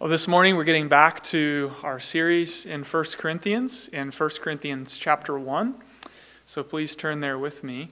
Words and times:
Well, 0.00 0.08
this 0.08 0.28
morning 0.28 0.54
we're 0.54 0.62
getting 0.62 0.86
back 0.86 1.24
to 1.24 1.72
our 1.82 1.98
series 1.98 2.64
in 2.64 2.84
1 2.84 3.04
Corinthians, 3.18 3.88
in 3.88 4.12
1 4.12 4.30
Corinthians 4.40 4.96
chapter 4.96 5.36
1. 5.36 5.74
So 6.46 6.62
please 6.62 6.94
turn 6.94 7.18
there 7.18 7.36
with 7.36 7.64
me. 7.64 7.88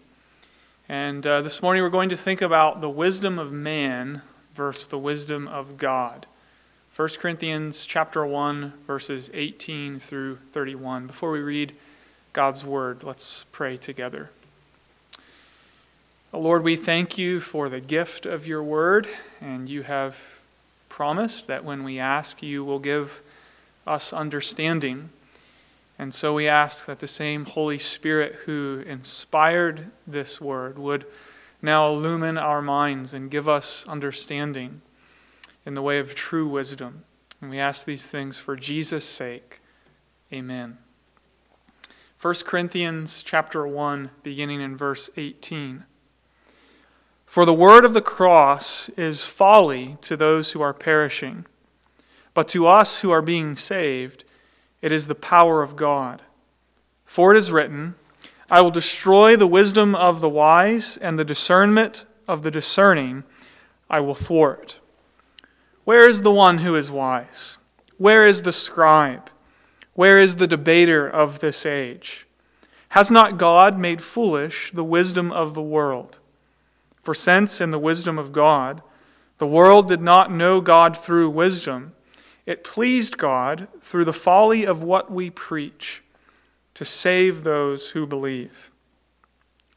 And 0.89 1.27
uh, 1.27 1.41
this 1.41 1.61
morning 1.61 1.83
we're 1.83 1.89
going 1.89 2.11
to 2.11 2.17
think 2.17 2.41
about 2.41 2.81
the 2.81 2.89
wisdom 2.89 3.41
of 3.41 3.51
man 3.51 4.23
versus 4.55 4.87
the 4.87 5.01
wisdom 5.01 5.49
of 5.49 5.79
God. 5.79 6.27
1 6.95 7.09
Corinthians 7.19 7.85
chapter 7.85 8.25
1, 8.25 8.73
verses 8.87 9.29
18 9.35 9.99
through 9.99 10.37
31. 10.37 11.09
Before 11.09 11.33
we 11.33 11.41
read 11.41 11.75
God's 12.33 12.65
word, 12.65 13.03
let's 13.03 13.47
pray 13.51 13.77
together. 13.77 14.31
Lord, 16.33 16.63
we 16.63 16.77
thank 16.77 17.19
you 17.19 17.41
for 17.41 17.69
the 17.69 17.81
gift 17.81 18.27
of 18.27 18.47
your 18.47 18.63
word, 18.63 19.09
and 19.41 19.69
you 19.69 19.83
have 19.83 20.36
promised 20.97 21.47
that 21.47 21.63
when 21.63 21.85
we 21.85 21.99
ask, 21.99 22.43
you 22.43 22.65
will 22.65 22.79
give 22.79 23.23
us 23.87 24.15
understanding. 24.15 25.11
And 25.99 26.15
so 26.15 26.33
we 26.33 26.49
ask 26.49 26.87
that 26.87 27.01
the 27.01 27.07
same 27.07 27.45
Holy 27.45 27.77
Spirit 27.77 28.35
who 28.47 28.83
inspired 28.87 29.91
this 30.07 30.41
word 30.41 30.79
would 30.79 31.05
now 31.61 31.93
illumine 31.93 32.39
our 32.39 32.63
minds 32.63 33.13
and 33.13 33.31
give 33.31 33.47
us 33.47 33.85
understanding 33.87 34.81
in 35.67 35.75
the 35.75 35.83
way 35.83 35.99
of 35.99 36.15
true 36.15 36.49
wisdom. 36.49 37.05
And 37.43 37.51
we 37.51 37.59
ask 37.59 37.85
these 37.85 38.07
things 38.07 38.39
for 38.39 38.57
Jesus' 38.57 39.05
sake. 39.05 39.61
Amen. 40.33 40.79
1 42.23 42.35
Corinthians 42.47 43.23
chapter 43.23 43.67
1 43.67 44.13
beginning 44.23 44.63
in 44.63 44.79
verse 44.79 45.11
18. 45.19 45.85
For 47.27 47.45
the 47.45 47.53
word 47.53 47.85
of 47.85 47.93
the 47.93 48.01
cross 48.01 48.89
is 48.97 49.27
folly 49.27 49.99
to 50.01 50.17
those 50.17 50.53
who 50.53 50.63
are 50.63 50.73
perishing, 50.73 51.45
but 52.33 52.49
to 52.49 52.67
us 52.67 53.01
who 53.01 53.11
are 53.11 53.21
being 53.21 53.57
saved, 53.57 54.25
it 54.81 54.93
is 54.93 55.07
the 55.07 55.15
power 55.15 55.63
of 55.63 55.77
God. 55.77 56.23
For 57.05 57.35
it 57.35 57.39
is 57.39 57.53
written, 57.53 57.97
I 58.51 58.61
will 58.61 58.71
destroy 58.71 59.37
the 59.37 59.47
wisdom 59.47 59.95
of 59.95 60.21
the 60.21 60.29
wise, 60.29 60.97
and 60.97 61.19
the 61.19 61.25
discernment 61.25 62.05
of 62.29 62.43
the 62.43 62.51
discerning 62.51 63.25
I 63.91 64.01
will 64.01 64.15
thwart. 64.15 64.79
Where 65.85 66.09
is 66.09 66.23
the 66.23 66.33
one 66.33 66.59
who 66.59 66.75
is 66.75 66.91
wise? 66.91 67.59
Where 67.99 68.27
is 68.27 68.43
the 68.43 68.53
scribe? 68.53 69.31
Where 69.95 70.19
is 70.19 70.37
the 70.37 70.47
debater 70.47 71.09
of 71.09 71.41
this 71.41 71.67
age? 71.67 72.27
Has 72.91 73.11
not 73.11 73.39
God 73.39 73.79
made 73.79 74.01
foolish 74.01 74.71
the 74.73 74.85
wisdom 74.85 75.33
of 75.33 75.55
the 75.55 75.63
world? 75.63 76.19
For 77.07 77.15
since, 77.15 77.61
in 77.61 77.71
the 77.71 77.79
wisdom 77.79 78.19
of 78.19 78.33
God, 78.33 78.83
the 79.39 79.47
world 79.47 79.87
did 79.87 80.03
not 80.03 80.33
know 80.33 80.61
God 80.61 80.97
through 80.97 81.31
wisdom, 81.31 81.95
it 82.47 82.65
pleased 82.65 83.17
God 83.17 83.69
through 83.81 84.05
the 84.07 84.13
folly 84.13 84.65
of 84.65 84.83
what 84.83 85.09
we 85.09 85.31
preach 85.31 86.03
to 86.75 86.85
save 86.85 87.45
those 87.45 87.91
who 87.91 88.09
believe. 88.09 88.73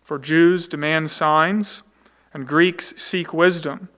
For 0.02 0.18
Jews 0.18 0.68
demand 0.68 1.12
signs, 1.12 1.84
and 2.34 2.48
Greeks 2.48 2.96
seek 3.00 3.32
wisdom. 3.32 3.90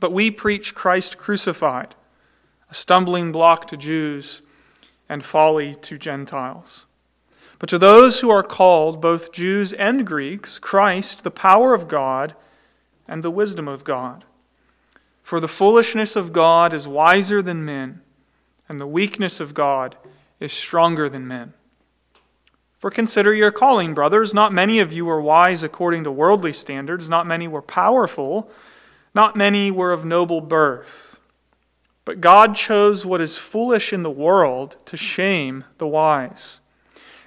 But 0.00 0.12
we 0.12 0.32
preach 0.32 0.74
Christ 0.74 1.18
crucified, 1.18 1.94
a 2.68 2.74
stumbling 2.74 3.30
block 3.30 3.68
to 3.68 3.76
Jews 3.76 4.42
and 5.08 5.22
folly 5.22 5.76
to 5.82 5.96
Gentiles. 5.96 6.86
But 7.60 7.68
to 7.68 7.78
those 7.78 8.20
who 8.20 8.30
are 8.30 8.42
called, 8.42 9.02
both 9.02 9.32
Jews 9.32 9.74
and 9.74 10.06
Greeks, 10.06 10.58
Christ, 10.58 11.22
the 11.22 11.30
power 11.30 11.74
of 11.74 11.88
God 11.88 12.34
and 13.06 13.22
the 13.22 13.30
wisdom 13.30 13.68
of 13.68 13.84
God. 13.84 14.24
For 15.22 15.38
the 15.38 15.46
foolishness 15.46 16.16
of 16.16 16.32
God 16.32 16.72
is 16.72 16.88
wiser 16.88 17.42
than 17.42 17.64
men, 17.64 18.00
and 18.66 18.80
the 18.80 18.86
weakness 18.86 19.40
of 19.40 19.52
God 19.52 19.96
is 20.40 20.52
stronger 20.54 21.08
than 21.08 21.28
men. 21.28 21.52
For 22.78 22.90
consider 22.90 23.34
your 23.34 23.50
calling, 23.50 23.92
brothers. 23.92 24.32
Not 24.32 24.54
many 24.54 24.78
of 24.78 24.90
you 24.90 25.04
were 25.04 25.20
wise 25.20 25.62
according 25.62 26.04
to 26.04 26.10
worldly 26.10 26.54
standards, 26.54 27.10
not 27.10 27.26
many 27.26 27.46
were 27.46 27.60
powerful, 27.60 28.50
not 29.14 29.36
many 29.36 29.70
were 29.70 29.92
of 29.92 30.06
noble 30.06 30.40
birth. 30.40 31.20
But 32.06 32.22
God 32.22 32.56
chose 32.56 33.04
what 33.04 33.20
is 33.20 33.36
foolish 33.36 33.92
in 33.92 34.02
the 34.02 34.10
world 34.10 34.76
to 34.86 34.96
shame 34.96 35.64
the 35.76 35.86
wise. 35.86 36.59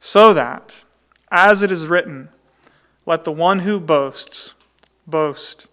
so 0.00 0.32
that, 0.34 0.84
as 1.30 1.62
it 1.62 1.70
is 1.70 1.86
written, 1.86 2.28
let 3.06 3.24
the 3.24 3.32
one 3.32 3.60
who 3.60 3.80
boasts 3.80 4.54
boast 5.06 5.68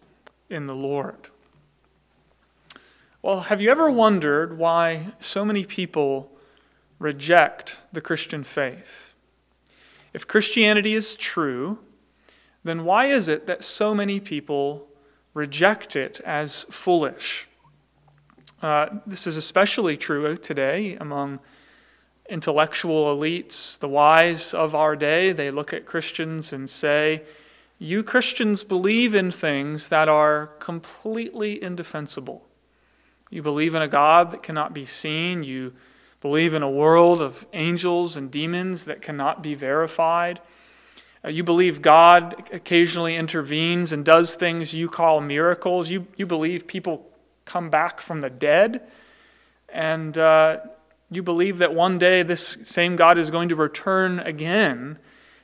in 0.50 0.68
the 0.68 0.76
Lord. 0.76 1.30
Well, 3.22 3.42
have 3.42 3.60
you 3.60 3.70
ever 3.72 3.90
wondered 3.90 4.58
why 4.58 5.14
so 5.20 5.44
many 5.44 5.66
people 5.66 6.32
reject 7.00 7.80
the 7.92 8.02
Christian 8.02 8.44
faith? 8.44 9.14
If 10.14 10.28
Christianity 10.28 10.94
is 10.94 11.16
true, 11.16 11.80
then 12.64 12.86
why 12.86 13.08
is 13.08 13.28
it 13.28 13.48
that 13.48 13.64
so 13.64 13.94
many 13.94 14.20
people 14.20 14.88
reject 15.34 15.96
it 15.96 16.22
as 16.24 16.66
foolish? 16.70 17.48
Uh, 18.62 18.88
this 19.06 19.28
is 19.28 19.38
especially 19.38 19.98
true 19.98 20.38
today 20.38 20.96
among 21.02 21.40
intellectual 22.30 23.16
elites, 23.16 23.78
the 23.80 23.88
wise 23.88 24.54
of 24.54 24.74
our 24.74 24.96
day, 24.96 25.32
they 25.32 25.52
look 25.52 25.74
at 25.74 25.86
Christians 25.86 26.52
and 26.52 26.70
say, 26.70 27.24
You 27.78 28.04
Christians 28.04 28.64
believe 28.64 29.14
in 29.14 29.32
things 29.32 29.90
that 29.90 30.10
are 30.10 30.48
completely 30.60 31.62
indefensible. 31.62 32.46
You 33.30 33.42
believe 33.42 33.76
in 33.76 33.82
a 33.82 33.88
God 33.88 34.32
that 34.32 34.44
cannot 34.44 34.74
be 34.74 34.86
seen. 34.86 35.44
You 35.44 35.74
believe 36.22 36.54
in 36.54 36.64
a 36.64 36.70
world 36.70 37.22
of 37.22 37.46
angels 37.54 38.16
and 38.16 38.32
demons 38.32 38.86
that 38.86 39.02
cannot 39.02 39.44
be 39.44 39.56
verified. 39.56 40.42
Uh, 41.24 41.30
you 41.30 41.44
believe 41.44 41.82
God 41.82 42.50
occasionally 42.52 43.16
intervenes 43.16 43.92
and 43.92 44.06
does 44.06 44.36
things 44.36 44.74
you 44.74 44.90
call 44.90 45.22
miracles. 45.22 45.90
You, 45.90 46.08
you 46.16 46.26
believe 46.26 46.68
people 46.68 47.10
come 47.46 47.70
back 47.70 48.00
from 48.02 48.22
the 48.22 48.30
dead. 48.30 48.82
And 49.70 50.18
uh, 50.18 50.60
you 51.12 51.22
believe 51.22 51.58
that 51.60 51.74
one 51.74 51.98
day 51.98 52.24
this 52.24 52.58
same 52.64 52.96
God 52.96 53.18
is 53.18 53.32
going 53.32 53.50
to 53.50 53.56
return 53.56 54.20
again 54.20 54.98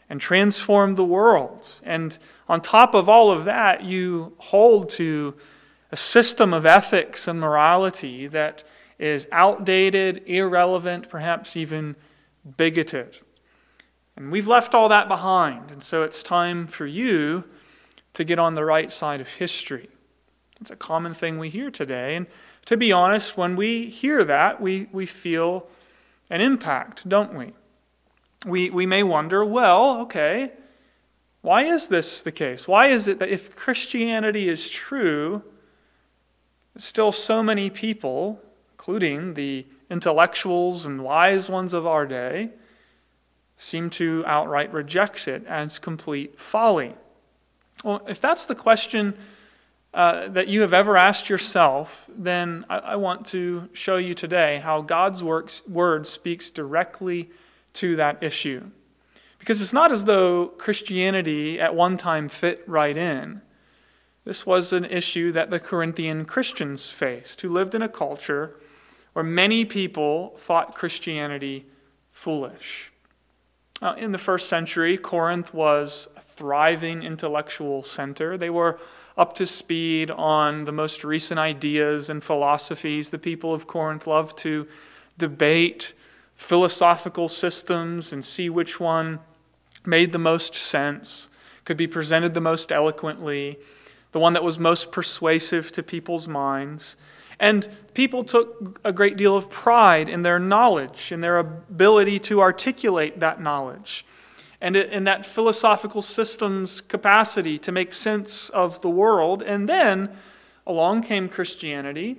and 0.10 0.20
transform 0.20 0.96
the 0.96 1.06
world. 1.06 1.82
And 1.84 2.18
on 2.50 2.62
top 2.62 2.94
of 2.94 3.08
all 3.08 3.32
of 3.32 3.46
that, 3.46 3.84
you 3.84 4.34
hold 4.38 4.90
to 4.92 5.36
a 5.92 5.96
system 5.96 6.54
of 6.54 6.66
ethics 6.66 7.28
and 7.28 7.40
morality 7.40 8.28
that 8.28 8.64
is 9.00 9.28
outdated, 9.32 10.24
irrelevant, 10.26 11.10
perhaps 11.10 11.56
even 11.56 11.96
bigoted. 12.58 13.20
And 14.16 14.32
we've 14.32 14.48
left 14.48 14.76
all 14.76 14.90
that 14.90 15.08
behind. 15.08 15.72
And 15.72 15.82
so 15.82 16.04
it's 16.04 16.22
time 16.22 16.68
for 16.68 16.86
you 16.86 17.46
to 18.14 18.24
get 18.24 18.40
on 18.40 18.56
the 18.56 18.66
right 18.66 18.92
side 18.92 19.22
of 19.22 19.28
history. 19.28 19.90
It's 20.60 20.72
a 20.72 20.76
common 20.76 21.14
thing 21.14 21.40
we 21.40 21.50
hear 21.50 21.72
today. 21.72 22.16
And 22.16 22.28
to 22.66 22.78
be 22.78 22.92
honest, 22.92 23.38
when 23.38 23.56
we 23.56 23.90
hear 23.90 24.24
that, 24.24 24.62
we, 24.62 24.88
we 24.92 25.06
feel 25.06 25.68
an 26.30 26.42
impact, 26.42 27.08
don't 27.08 27.34
we? 27.34 27.54
we? 28.46 28.69
We 28.69 28.86
may 28.86 29.04
wonder, 29.04 29.44
well, 29.44 30.02
okay, 30.02 30.52
why 31.42 31.63
is 31.63 31.88
this 31.88 32.22
the 32.22 32.31
case? 32.31 32.68
Why 32.68 32.88
is 32.88 33.08
it 33.08 33.19
that 33.19 33.30
if 33.30 33.56
Christianity 33.56 34.48
is 34.48 34.69
true, 34.69 35.44
still 36.78 37.12
so 37.12 37.42
many 37.42 37.69
people, 37.69 38.42
including 38.74 39.34
the 39.34 39.66
intellectuals 39.90 40.86
and 40.86 41.04
wise 41.04 41.50
ones 41.50 41.74
of 41.74 41.86
our 41.88 42.06
day, 42.06 42.52
seem 43.57 43.90
to 43.92 44.24
outright 44.25 44.72
reject 44.72 45.28
it 45.28 45.46
as 45.48 45.80
complete 45.80 46.40
folly? 46.40 46.94
Well, 47.84 48.02
if 48.07 48.22
that's 48.22 48.46
the 48.46 48.56
question, 48.56 49.18
uh, 49.94 50.30
that 50.30 50.48
you 50.48 50.62
have 50.62 50.74
ever 50.74 50.96
asked 50.96 51.30
yourself, 51.30 52.10
then 52.16 52.66
I, 52.70 52.78
I 52.78 52.96
want 52.96 53.26
to 53.28 53.70
show 53.74 53.98
you 53.98 54.14
today 54.14 54.60
how 54.60 54.82
God's 54.82 55.24
works, 55.24 55.68
word 55.68 56.08
speaks 56.08 56.50
directly 56.50 57.30
to 57.74 57.96
that 57.98 58.24
issue. 58.24 58.72
Because 59.38 59.62
it's 59.62 59.74
not 59.74 59.92
as 59.92 60.06
though 60.06 60.48
Christianity 60.48 61.60
at 61.60 61.76
one 61.76 61.98
time 61.98 62.30
fit 62.30 62.64
right 62.68 62.96
in. 62.96 63.42
This 64.24 64.46
was 64.46 64.72
an 64.72 64.86
issue 64.86 65.32
that 65.32 65.50
the 65.50 65.60
Corinthian 65.60 66.26
Christians 66.26 66.90
faced, 66.90 67.42
who 67.42 67.50
lived 67.50 67.74
in 67.74 67.82
a 67.82 67.90
culture 67.90 68.56
where 69.14 69.26
many 69.26 69.66
people 69.66 70.36
thought 70.38 70.76
Christianity 70.76 71.66
foolish. 72.12 72.92
Now, 73.82 73.96
in 73.96 74.12
the 74.12 74.20
first 74.20 74.48
century, 74.48 74.98
Corinth 74.98 75.54
was 75.54 76.08
a 76.16 76.22
thriving 76.22 77.02
intellectual 77.02 77.84
center. 77.84 78.38
They 78.38 78.52
were 78.52 78.80
up 79.18 79.34
to 79.36 79.46
speed 79.46 80.10
on 80.12 80.66
the 80.66 80.72
most 80.72 81.04
recent 81.04 81.40
ideas 81.40 82.10
and 82.10 82.24
philosophies. 82.24 83.10
The 83.10 83.19
people 83.19 83.54
of 83.54 83.68
Corinth 83.68 84.08
loved 84.08 84.38
to 84.40 84.68
debate 85.18 85.94
philosophical 86.36 87.30
systems 87.30 88.12
and 88.12 88.25
see 88.25 88.50
which 88.50 88.80
one 88.80 89.19
made 89.86 90.12
the 90.12 90.19
most 90.19 90.56
sense, 90.56 91.30
could 91.66 91.78
be 91.78 91.88
presented 91.88 92.34
the 92.34 92.42
most 92.42 92.72
eloquently, 92.72 93.60
the 94.12 94.19
one 94.19 94.34
that 94.34 94.44
was 94.44 94.58
most 94.58 94.92
persuasive 94.92 95.72
to 95.72 95.84
people's 95.84 96.28
minds. 96.28 96.96
And 97.40 97.68
people 97.94 98.24
took 98.24 98.80
a 98.84 98.92
great 98.92 99.18
deal 99.18 99.36
of 99.36 99.50
pride 99.50 100.10
in 100.10 100.22
their 100.22 100.40
knowledge, 100.40 101.12
in 101.12 101.22
their 101.22 101.38
ability 101.38 102.19
to 102.19 102.42
articulate 102.42 103.19
that 103.19 103.42
knowledge, 103.42 104.06
and 104.62 104.75
in 104.75 105.06
that 105.06 105.25
philosophical 105.25 106.04
system's 106.04 106.81
capacity 106.81 107.58
to 107.58 107.72
make 107.72 107.94
sense 107.94 108.50
of 108.50 108.81
the 108.81 108.90
world. 108.90 109.42
And 109.42 109.68
then 109.68 110.16
along 110.68 111.02
came 111.02 111.28
Christianity, 111.28 112.18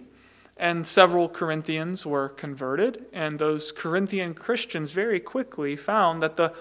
and 0.57 0.87
several 0.87 1.29
Corinthians 1.29 2.05
were 2.05 2.29
converted. 2.29 3.07
And 3.13 3.39
those 3.39 3.73
Corinthian 3.73 4.35
Christians 4.35 4.91
very 4.91 5.21
quickly 5.21 5.77
found 5.77 6.23
that 6.23 6.37
the 6.37 6.53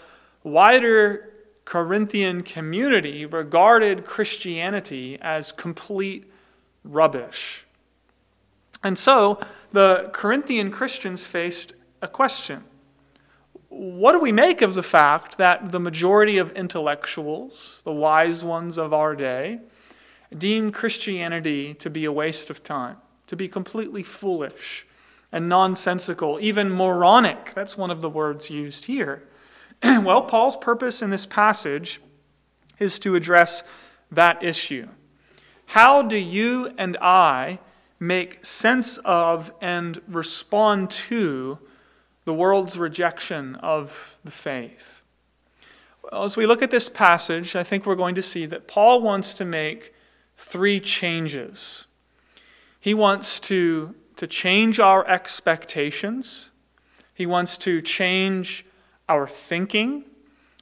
wider 0.43 1.29
Corinthian 1.65 2.41
community 2.43 3.25
regarded 3.25 4.05
Christianity 4.05 5.17
as 5.21 5.51
complete 5.51 6.31
rubbish. 6.83 7.65
And 8.83 8.97
so 8.97 9.39
the 9.71 10.09
Corinthian 10.13 10.71
Christians 10.71 11.25
faced 11.25 11.73
a 12.01 12.07
question. 12.07 12.63
What 13.73 14.11
do 14.11 14.19
we 14.19 14.33
make 14.33 14.61
of 14.61 14.73
the 14.73 14.83
fact 14.83 15.37
that 15.37 15.71
the 15.71 15.79
majority 15.79 16.37
of 16.37 16.51
intellectuals, 16.51 17.79
the 17.85 17.93
wise 17.93 18.43
ones 18.43 18.77
of 18.77 18.93
our 18.93 19.15
day, 19.15 19.61
deem 20.37 20.73
Christianity 20.73 21.73
to 21.75 21.89
be 21.89 22.03
a 22.03 22.11
waste 22.11 22.49
of 22.49 22.63
time, 22.63 22.97
to 23.27 23.37
be 23.37 23.47
completely 23.47 24.03
foolish 24.03 24.85
and 25.31 25.47
nonsensical, 25.47 26.37
even 26.41 26.69
moronic? 26.69 27.53
That's 27.53 27.77
one 27.77 27.91
of 27.91 28.01
the 28.01 28.09
words 28.09 28.49
used 28.49 28.85
here. 28.85 29.23
well, 29.81 30.23
Paul's 30.23 30.57
purpose 30.57 31.01
in 31.01 31.09
this 31.09 31.25
passage 31.25 32.01
is 32.77 32.99
to 32.99 33.15
address 33.15 33.63
that 34.11 34.43
issue. 34.43 34.89
How 35.67 36.01
do 36.01 36.17
you 36.17 36.73
and 36.77 36.97
I 36.97 37.59
make 38.01 38.43
sense 38.43 38.97
of 39.05 39.53
and 39.61 40.01
respond 40.09 40.91
to 40.91 41.57
the 42.25 42.33
world's 42.33 42.77
rejection 42.77 43.55
of 43.55 44.17
the 44.23 44.31
faith? 44.31 45.01
Well, 46.03 46.23
as 46.23 46.37
we 46.37 46.45
look 46.45 46.61
at 46.61 46.71
this 46.71 46.89
passage, 46.89 47.55
I 47.55 47.63
think 47.63 47.85
we're 47.85 47.95
going 47.95 48.15
to 48.15 48.21
see 48.21 48.45
that 48.47 48.67
Paul 48.67 49.01
wants 49.01 49.33
to 49.35 49.45
make 49.45 49.93
three 50.35 50.79
changes. 50.79 51.85
He 52.79 52.93
wants 52.93 53.39
to, 53.41 53.95
to 54.15 54.27
change 54.27 54.79
our 54.79 55.07
expectations, 55.07 56.49
he 57.13 57.25
wants 57.25 57.57
to 57.59 57.81
change 57.81 58.65
our 59.07 59.27
thinking, 59.27 60.05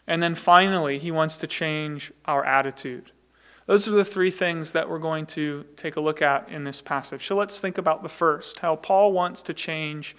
and 0.05 0.21
then 0.21 0.35
finally, 0.35 0.97
he 0.97 1.11
wants 1.11 1.37
to 1.37 1.47
change 1.47 2.11
our 2.25 2.43
attitude. 2.43 3.11
Those 3.67 3.87
are 3.87 3.91
the 3.91 4.03
three 4.03 4.31
things 4.31 4.71
that 4.71 4.89
we're 4.89 4.97
going 4.97 5.27
to 5.27 5.63
take 5.75 5.95
a 5.95 6.01
look 6.01 6.23
at 6.23 6.49
in 6.49 6.63
this 6.63 6.81
passage. 6.81 7.27
So 7.27 7.35
let's 7.35 7.61
think 7.61 7.77
about 7.77 8.01
the 8.01 8.09
first 8.09 8.61
how 8.61 8.75
Paul 8.75 9.13
wants 9.13 9.43
to 9.43 9.53
change 9.53 10.15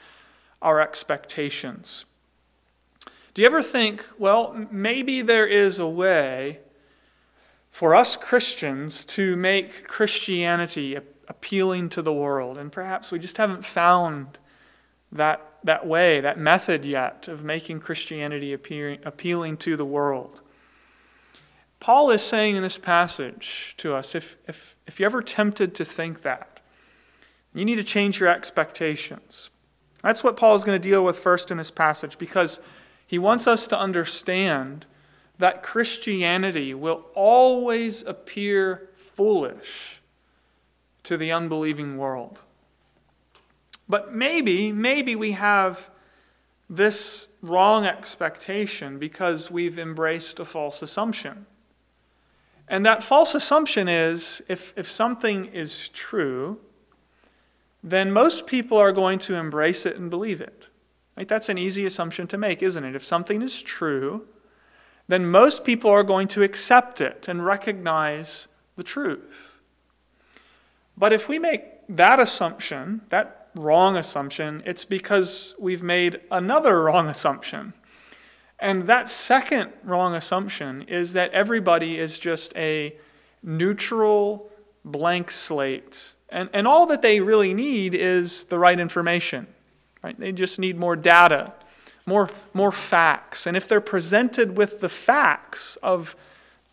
our 0.63 0.81
expectations. 0.81 2.05
Do 3.33 3.43
you 3.43 3.47
ever 3.47 3.63
think, 3.63 4.05
well, 4.19 4.67
maybe 4.71 5.23
there 5.23 5.47
is 5.47 5.79
a 5.79 5.87
way 5.87 6.59
for 7.71 7.95
us 7.95 8.17
Christians 8.17 9.05
to 9.07 9.37
make 9.37 9.87
Christianity 9.87 10.97
appealing 11.29 11.89
to 11.91 12.03
the 12.03 12.13
world? 12.13 12.59
And 12.59 12.73
perhaps 12.73 13.13
we 13.13 13.19
just 13.19 13.37
haven't 13.37 13.65
found 13.65 14.39
that, 15.13 15.41
that 15.65 15.87
way, 15.87 16.21
that 16.21 16.39
method 16.39 16.85
yet 16.85 17.29
of 17.29 17.45
making 17.45 17.81
Christianity 17.81 18.53
appearing, 18.53 18.99
appealing 19.05 19.57
to 19.59 19.77
the 19.77 19.85
world. 19.85 20.43
Paul 21.79 22.11
is 22.11 22.23
saying 22.23 22.57
in 22.57 22.63
this 22.63 22.79
passage 22.79 23.75
to 23.79 23.95
us 23.95 24.15
if, 24.15 24.37
if, 24.47 24.77
if 24.87 25.01
you're 25.01 25.07
ever 25.07 25.23
tempted 25.23 25.75
to 25.77 25.85
think 25.85 26.23
that, 26.23 26.61
you 27.55 27.65
need 27.65 27.77
to 27.77 27.85
change 27.85 28.21
your 28.21 28.29
expectations. 28.29 29.51
That's 30.03 30.25
what 30.25 30.37
Paul 30.37 30.55
is 30.55 30.65
going 30.65 30.81
to 30.81 30.89
deal 30.89 31.05
with 31.05 31.19
first 31.19 31.51
in 31.51 31.59
this 31.59 31.71
passage 31.71 32.19
because 32.19 32.61
he 33.07 33.19
wants 33.19 33.47
us 33.47 33.67
to 33.69 33.79
understand 33.79 34.87
that 35.39 35.63
Christianity 35.63 36.75
will 36.75 37.07
always 37.15 38.03
appear 38.03 38.91
foolish 38.95 40.01
to 41.03 41.17
the 41.17 41.33
unbelieving 41.33 41.97
world. 41.97 42.43
But 43.89 44.15
maybe, 44.15 44.71
maybe 44.71 45.17
we 45.17 45.33
have 45.33 45.91
this 46.69 47.29
wrong 47.43 47.85
expectation 47.85 48.99
because 48.99 49.51
we've 49.51 49.79
embraced 49.79 50.39
a 50.39 50.45
false 50.45 50.83
assumption. 50.83 51.47
And 52.69 52.87
that 52.87 53.03
false 53.03 53.35
assumption 53.35 53.89
is 53.89 54.41
if, 54.47 54.73
if 54.77 54.89
something 54.89 55.47
is 55.47 55.89
true, 55.89 56.61
then 57.83 58.13
most 58.13 58.47
people 58.47 58.79
are 58.79 58.93
going 58.93 59.19
to 59.21 59.35
embrace 59.35 59.87
it 59.87 59.97
and 59.97 60.11
believe 60.11 60.41
it. 60.41 60.69
Right? 61.17 61.29
That's 61.29 61.49
an 61.49 61.59
easy 61.59 61.85
assumption 61.85 62.27
to 62.29 62.39
make, 62.39 62.63
isn't 62.63 62.85
it? 62.85 62.95
If 62.95 63.05
something 63.05 63.43
is 63.43 63.61
true, 63.63 64.27
then 65.09 65.31
most 65.31 65.65
people 65.65 65.91
are 65.91 66.03
going 66.03 66.29
to 66.29 66.43
accept 66.43 67.01
it 67.01 67.27
and 67.27 67.45
recognize 67.45 68.49
the 68.77 68.83
truth. 68.83 69.61
But 70.97 71.13
if 71.13 71.29
we 71.29 71.39
make 71.39 71.65
that 71.89 72.21
assumption, 72.21 73.03
that 73.09 73.49
wrong 73.55 73.97
assumption, 73.97 74.63
it's 74.65 74.85
because 74.85 75.55
we've 75.59 75.83
made 75.83 76.21
another 76.31 76.83
wrong 76.83 77.09
assumption. 77.09 77.73
And 78.59 78.87
that 78.87 79.09
second 79.09 79.73
wrong 79.83 80.15
assumption 80.15 80.83
is 80.83 81.15
that 81.15 81.33
everybody 81.33 81.99
is 81.99 82.19
just 82.19 82.55
a 82.57 82.97
neutral, 83.43 84.51
blank 84.85 85.31
slate. 85.31 86.15
And, 86.31 86.49
and 86.53 86.67
all 86.67 86.87
that 86.87 87.03
they 87.03 87.21
really 87.21 87.55
need 87.55 87.95
is 87.95 88.45
the 88.45 88.59
right 88.59 88.79
information. 88.79 89.47
Right? 90.03 90.19
They 90.19 90.33
just 90.33 90.59
need 90.59 90.79
more 90.79 90.97
data, 90.97 91.53
more, 92.07 92.31
more 92.55 92.73
facts. 92.73 93.47
And 93.47 93.57
if 93.57 93.69
they're 93.69 93.81
presented 93.81 94.57
with 94.57 94.81
the 94.81 94.89
facts 94.89 95.77
of 95.83 96.17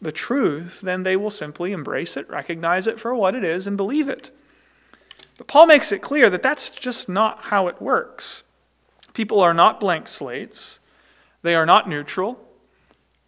the 0.02 0.12
truth, 0.12 0.82
then 0.82 1.04
they 1.04 1.16
will 1.16 1.32
simply 1.32 1.72
embrace 1.72 2.16
it, 2.16 2.30
recognize 2.30 2.88
it 2.88 3.00
for 3.00 3.14
what 3.16 3.36
it 3.36 3.44
is, 3.44 3.68
and 3.68 3.76
believe 3.76 4.08
it. 4.08 4.32
But 5.38 5.48
Paul 5.48 5.66
makes 5.66 5.92
it 5.92 6.02
clear 6.02 6.30
that 6.30 6.44
that's 6.44 6.70
just 6.70 7.10
not 7.10 7.46
how 7.46 7.68
it 7.68 7.82
works. 7.82 8.44
People 9.14 9.40
are 9.40 9.54
not 9.54 9.80
blank 9.80 10.08
slates. 10.08 10.80
They 11.42 11.56
are 11.56 11.66
not 11.66 11.90
neutral. 11.90 12.47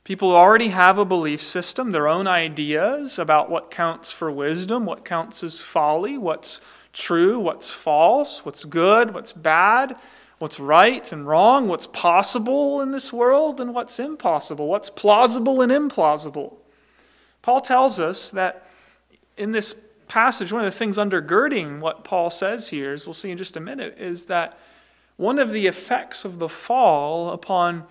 People 0.09 0.35
already 0.35 0.69
have 0.69 0.97
a 0.97 1.05
belief 1.05 1.39
system, 1.39 1.91
their 1.91 2.07
own 2.07 2.25
ideas 2.25 3.19
about 3.19 3.51
what 3.51 3.69
counts 3.69 4.11
for 4.11 4.31
wisdom, 4.31 4.83
what 4.87 5.05
counts 5.05 5.43
as 5.43 5.59
folly, 5.59 6.17
what's 6.17 6.61
true, 6.93 7.37
what's 7.37 7.69
false, 7.69 8.43
what's 8.43 8.63
good, 8.63 9.13
what's 9.13 9.33
bad, 9.33 9.95
what's 10.39 10.59
right 10.59 11.11
and 11.11 11.27
wrong, 11.27 11.67
what's 11.67 11.85
possible 11.85 12.81
in 12.81 12.89
this 12.89 13.13
world, 13.13 13.61
and 13.61 13.75
what's 13.75 13.99
impossible, 13.99 14.67
what's 14.67 14.89
plausible 14.89 15.61
and 15.61 15.71
implausible. 15.71 16.55
Paul 17.43 17.61
tells 17.61 17.99
us 17.99 18.31
that 18.31 18.65
in 19.37 19.51
this 19.51 19.75
passage, 20.07 20.51
one 20.51 20.65
of 20.65 20.73
the 20.73 20.79
things 20.79 20.97
undergirding 20.97 21.81
what 21.81 22.03
Paul 22.03 22.31
says 22.31 22.69
here, 22.69 22.93
as 22.93 23.05
we'll 23.05 23.13
see 23.13 23.29
in 23.29 23.37
just 23.37 23.57
a 23.57 23.59
minute, 23.59 23.95
is 23.99 24.25
that 24.25 24.57
one 25.17 25.37
of 25.37 25.51
the 25.51 25.67
effects 25.67 26.25
of 26.25 26.39
the 26.39 26.49
fall 26.49 27.29
upon 27.29 27.85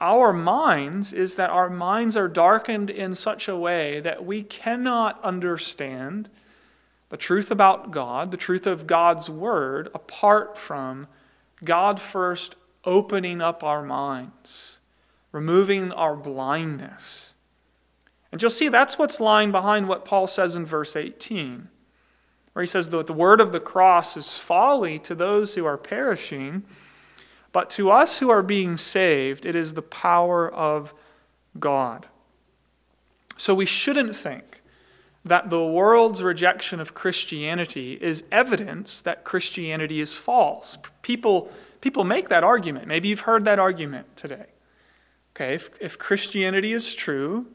our 0.00 0.32
minds 0.32 1.12
is 1.12 1.36
that 1.36 1.50
our 1.50 1.70
minds 1.70 2.16
are 2.16 2.28
darkened 2.28 2.90
in 2.90 3.14
such 3.14 3.48
a 3.48 3.56
way 3.56 4.00
that 4.00 4.24
we 4.24 4.42
cannot 4.42 5.22
understand 5.24 6.28
the 7.08 7.16
truth 7.16 7.50
about 7.50 7.92
God, 7.92 8.30
the 8.30 8.36
truth 8.36 8.66
of 8.66 8.86
God's 8.86 9.30
Word, 9.30 9.88
apart 9.94 10.58
from 10.58 11.06
God 11.64 12.00
first 12.00 12.56
opening 12.84 13.40
up 13.40 13.64
our 13.64 13.82
minds, 13.82 14.78
removing 15.32 15.92
our 15.92 16.14
blindness. 16.14 17.34
And 18.30 18.42
you'll 18.42 18.50
see 18.50 18.68
that's 18.68 18.98
what's 18.98 19.20
lying 19.20 19.50
behind 19.50 19.88
what 19.88 20.04
Paul 20.04 20.26
says 20.26 20.56
in 20.56 20.66
verse 20.66 20.94
18, 20.94 21.68
where 22.52 22.62
he 22.62 22.66
says 22.66 22.90
that 22.90 23.06
the 23.06 23.12
word 23.12 23.40
of 23.40 23.52
the 23.52 23.60
cross 23.60 24.16
is 24.16 24.36
folly 24.36 24.98
to 25.00 25.14
those 25.14 25.54
who 25.54 25.64
are 25.64 25.78
perishing 25.78 26.64
but 27.56 27.70
to 27.70 27.90
us 27.90 28.18
who 28.18 28.28
are 28.28 28.42
being 28.42 28.76
saved, 28.76 29.46
it 29.46 29.56
is 29.56 29.72
the 29.72 29.80
power 29.80 30.46
of 30.46 30.92
God. 31.58 32.06
So 33.38 33.54
we 33.54 33.64
shouldn't 33.64 34.14
think 34.14 34.60
that 35.24 35.48
the 35.48 35.64
world's 35.64 36.22
rejection 36.22 36.80
of 36.80 36.92
Christianity 36.92 37.94
is 37.94 38.24
evidence 38.30 39.00
that 39.00 39.24
Christianity 39.24 40.02
is 40.02 40.12
false. 40.12 40.76
People, 41.00 41.50
people 41.80 42.04
make 42.04 42.28
that 42.28 42.44
argument. 42.44 42.88
Maybe 42.88 43.08
you've 43.08 43.20
heard 43.20 43.46
that 43.46 43.58
argument 43.58 44.18
today. 44.18 44.48
Okay, 45.34 45.54
if, 45.54 45.70
if 45.80 45.98
Christianity 45.98 46.74
is 46.74 46.94
true, 46.94 47.46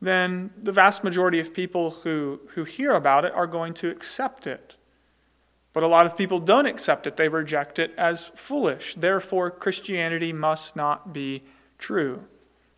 then 0.00 0.50
the 0.62 0.70
vast 0.70 1.02
majority 1.02 1.40
of 1.40 1.52
people 1.52 1.90
who, 1.90 2.38
who 2.50 2.62
hear 2.62 2.92
about 2.92 3.24
it 3.24 3.32
are 3.32 3.48
going 3.48 3.74
to 3.74 3.90
accept 3.90 4.46
it. 4.46 4.76
But 5.74 5.82
a 5.82 5.88
lot 5.88 6.06
of 6.06 6.16
people 6.16 6.38
don't 6.38 6.66
accept 6.66 7.06
it, 7.06 7.16
they 7.16 7.28
reject 7.28 7.78
it 7.78 7.92
as 7.98 8.30
foolish. 8.36 8.94
Therefore, 8.94 9.50
Christianity 9.50 10.32
must 10.32 10.76
not 10.76 11.12
be 11.12 11.42
true. 11.78 12.24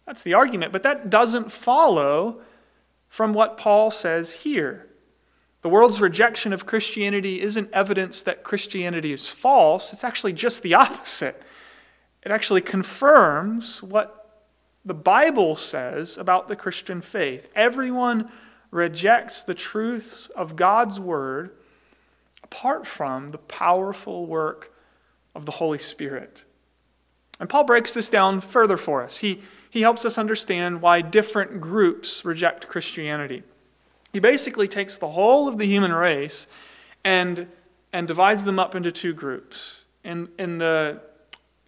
That's 0.07 0.23
the 0.23 0.35
argument, 0.35 0.73
but 0.73 0.83
that 0.83 1.11
doesn't 1.11 1.53
follow 1.53 2.41
from 3.09 3.35
what 3.35 3.59
Paul 3.59 3.91
says 3.91 4.33
here. 4.33 4.89
The 5.61 5.69
world's 5.69 6.01
rejection 6.01 6.53
of 6.53 6.65
Christianity 6.65 7.41
isn't 7.43 7.73
evidence 7.73 8.23
that 8.23 8.43
Christianity 8.43 9.13
is 9.13 9.29
false, 9.29 9.93
it's 9.93 10.05
actually 10.05 10.33
just 10.33 10.63
the 10.63 10.75
opposite. 10.75 11.43
It 12.23 12.33
actually 12.33 12.63
confirms 12.63 13.83
what 13.83 14.43
the 14.85 14.95
Bible 14.95 15.55
says 15.55 16.17
about 16.17 16.49
the 16.49 16.57
Christian 16.57 17.01
faith. 17.01 17.51
Everyone 17.55 18.31
rejects 18.71 19.43
the 19.43 19.55
truths 19.55 20.29
of 20.29 20.57
God's 20.57 20.99
Word 20.99 21.57
apart 22.47 22.87
from 22.87 23.31
the 23.31 23.39
powerful 23.39 24.25
work 24.25 24.73
of 25.35 25.47
the 25.47 25.53
Holy 25.53 25.81
Spirit. 25.81 26.45
And 27.41 27.49
Paul 27.49 27.65
breaks 27.65 27.93
this 27.93 28.09
down 28.09 28.41
further 28.41 28.77
for 28.77 29.03
us. 29.03 29.19
He, 29.19 29.43
he 29.69 29.81
helps 29.81 30.05
us 30.05 30.17
understand 30.17 30.81
why 30.81 31.01
different 31.01 31.61
groups 31.61 32.25
reject 32.25 32.69
Christianity. 32.69 33.43
He 34.13 34.21
basically 34.21 34.69
takes 34.69 34.97
the 34.97 35.11
whole 35.11 35.49
of 35.49 35.59
the 35.59 35.67
human 35.67 35.93
race 35.93 36.47
and, 37.05 37.49
and 37.93 38.07
divides 38.07 38.45
them 38.45 38.61
up 38.61 38.77
into 38.77 38.93
two 38.93 39.13
groups. 39.13 39.83
In, 40.05 40.29
in 40.39 40.59
the 40.59 41.01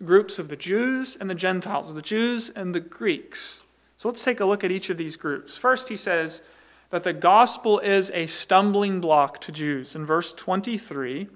groups 0.05 0.39
of 0.39 0.49
the 0.49 0.57
Jews 0.57 1.17
and 1.21 1.29
the 1.29 1.35
Gentiles, 1.35 1.91
or 1.91 1.93
the 1.93 2.03
Jews 2.03 2.51
and 2.51 2.73
the 2.73 2.81
Greeks. 2.81 3.63
So 3.97 4.09
let's 4.09 4.23
take 4.23 4.39
a 4.39 4.45
look 4.45 4.63
at 4.63 4.71
each 4.71 4.91
of 4.91 4.97
these 4.97 5.17
groups. 5.17 5.57
First, 5.57 5.89
he 5.89 5.97
says 5.97 6.43
that 6.91 7.05
the 7.05 7.13
gospel 7.13 7.79
is 7.79 8.11
a 8.13 8.27
stumbling 8.27 9.01
block 9.01 9.41
to 9.43 9.53
Jews. 9.53 9.95
In 9.95 10.07
verse 10.07 10.33
23, 10.33 11.29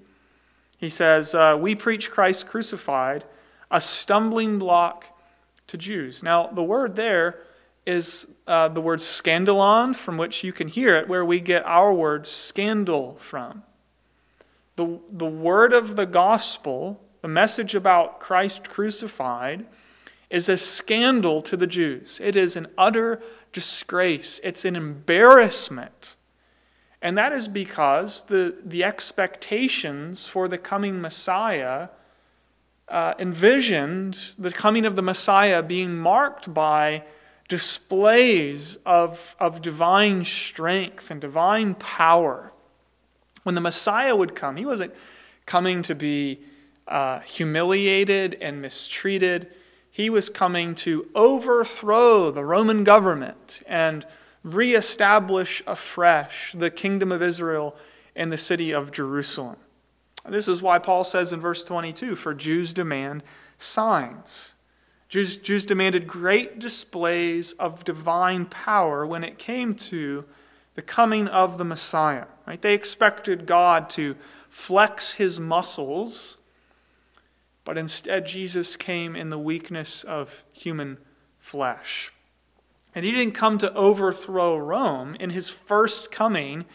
he 0.78 0.88
says, 0.88 1.35
uh, 1.35 1.56
We 1.61 1.75
preach 1.75 2.11
Christ 2.11 2.47
crucified 2.47 3.25
a 3.71 3.80
stumbling 3.80 4.59
block 4.59 5.06
to 5.66 5.78
Jews. 5.78 6.23
Now, 6.23 6.49
the 6.49 6.62
word 6.62 6.97
there 6.97 7.40
is 7.87 8.28
uh, 8.47 8.68
the 8.68 8.80
word 8.80 9.00
scandalon, 9.00 9.97
from 9.97 10.18
which 10.18 10.44
you 10.44 10.52
can 10.52 10.68
hear 10.68 10.97
it, 10.97 11.09
where 11.09 11.25
we 11.25 11.40
get 11.40 11.64
our 11.64 11.92
word 11.92 12.26
scandal 12.26 13.16
from. 13.18 13.62
The, 14.76 15.00
the 15.11 15.26
word 15.26 15.73
of 15.73 15.97
the 15.97 16.06
gospel, 16.06 17.00
the 17.23 17.28
message 17.28 17.75
about 17.75 18.21
Christ 18.21 18.68
crucified, 18.68 19.66
is 20.32 20.48
a 20.48 20.56
scandal 20.56 21.42
to 21.42 21.56
the 21.56 21.66
Jews. 21.66 22.18
It 22.24 22.34
is 22.34 22.56
an 22.56 22.66
utter 22.78 23.22
disgrace, 23.52 24.40
it's 24.42 24.64
an 24.64 24.74
embarrassment. 24.74 26.16
And 27.02 27.18
that 27.18 27.32
is 27.32 27.48
because 27.48 28.24
the, 28.24 28.56
the 28.64 28.82
expectations 28.82 30.26
for 30.26 30.48
the 30.48 30.56
coming 30.56 31.00
Messiah 31.00 31.88
uh, 32.88 33.14
envisioned 33.18 34.34
the 34.38 34.50
coming 34.50 34.86
of 34.86 34.96
the 34.96 35.02
Messiah 35.02 35.62
being 35.62 35.96
marked 35.96 36.52
by 36.54 37.04
displays 37.48 38.78
of, 38.86 39.36
of 39.38 39.60
divine 39.60 40.24
strength 40.24 41.10
and 41.10 41.20
divine 41.20 41.74
power. 41.74 42.52
When 43.42 43.54
the 43.54 43.60
Messiah 43.60 44.16
would 44.16 44.34
come, 44.34 44.56
he 44.56 44.64
wasn't 44.64 44.94
coming 45.44 45.82
to 45.82 45.94
be 45.94 46.40
uh, 46.88 47.18
humiliated 47.20 48.38
and 48.40 48.62
mistreated. 48.62 49.52
He 49.94 50.08
was 50.08 50.30
coming 50.30 50.75
to 50.76 51.06
overthrow 51.14 52.30
the 52.30 52.46
Roman 52.46 52.82
government 52.82 53.62
and 53.66 54.06
reestablish 54.42 55.62
afresh 55.66 56.52
the 56.52 56.70
kingdom 56.70 57.12
of 57.12 57.22
Israel 57.22 57.76
in 58.16 58.28
the 58.28 58.38
city 58.38 58.72
of 58.72 58.90
Jerusalem. 58.90 59.58
This 60.26 60.49
is 60.49 60.62
why 60.62 60.78
Paul 60.78 61.04
says 61.04 61.32
in 61.34 61.40
verse 61.40 61.62
22 61.62 62.16
for 62.16 62.32
Jews 62.32 62.72
demand 62.72 63.22
signs. 63.58 64.54
Jews, 65.11 65.37
Jews 65.37 65.66
demanded 65.66 66.06
great 66.06 66.58
displays 66.58 67.52
of 67.52 67.84
divine 67.84 68.46
power 68.46 69.06
when 69.06 69.22
it 69.22 69.38
came 69.38 69.75
to 69.75 70.25
the 70.75 70.80
coming 70.80 71.28
of 71.28 71.58
the 71.58 71.64
Messiah. 71.64 72.26
Right? 72.46 72.62
They 72.62 72.72
expected 72.72 73.44
God 73.44 73.90
to 73.90 74.16
flex 74.49 75.12
his 75.12 75.38
muscles, 75.38 76.38
but 77.64 77.78
instead 77.78 78.26
Jesus 78.26 78.76
came 78.76 79.14
in 79.14 79.31
the 79.31 79.38
weakness 79.38 80.04
of 80.04 80.45
human 80.52 80.99
flesh. 81.38 82.12
And 82.95 83.04
he 83.04 83.12
didn't 83.12 83.35
come 83.35 83.59
to 83.59 83.73
overthrow 83.75 84.57
Rome. 84.57 85.16
In 85.19 85.31
his 85.31 85.49
first 85.49 86.11
coming, 86.11 86.66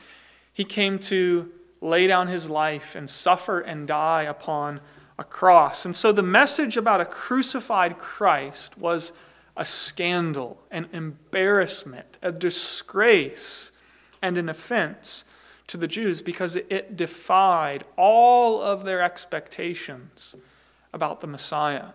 he 0.51 0.63
came 0.63 0.97
to 0.99 1.51
lay 1.81 2.07
down 2.07 2.27
his 2.27 2.49
life 2.49 2.95
and 2.95 3.09
suffer 3.09 3.59
and 3.59 3.87
die 3.87 4.23
upon 4.23 4.81
a 5.19 5.23
cross. 5.23 5.85
And 5.85 5.95
so 5.95 6.11
the 6.11 6.23
message 6.23 6.77
about 6.77 7.01
a 7.01 7.05
crucified 7.05 7.97
Christ 7.97 8.77
was 8.77 9.13
a 9.55 9.65
scandal, 9.65 10.61
an 10.71 10.87
embarrassment, 10.93 12.17
a 12.21 12.31
disgrace, 12.31 13.71
and 14.21 14.37
an 14.37 14.49
offense 14.49 15.23
to 15.67 15.77
the 15.77 15.87
Jews 15.87 16.21
because 16.21 16.55
it 16.55 16.95
defied 16.95 17.83
all 17.95 18.61
of 18.61 18.83
their 18.83 19.01
expectations 19.01 20.35
about 20.93 21.21
the 21.21 21.27
Messiah. 21.27 21.89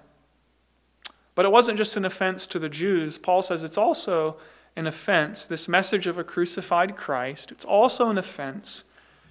But 1.35 1.45
it 1.45 1.53
wasn't 1.53 1.79
just 1.79 1.97
an 1.97 2.05
offense 2.05 2.47
to 2.49 2.59
the 2.59 2.69
Jews. 2.69 3.19
Paul 3.19 3.43
says 3.43 3.65
it's 3.65 3.79
also 3.79 4.39
an 4.77 4.87
offense, 4.87 5.47
this 5.47 5.69
message 5.69 6.07
of 6.07 6.19
a 6.19 6.25
crucified 6.25 6.97
Christ, 6.97 7.53
it's 7.53 7.65
also 7.65 8.09
an 8.09 8.19
offense 8.19 8.85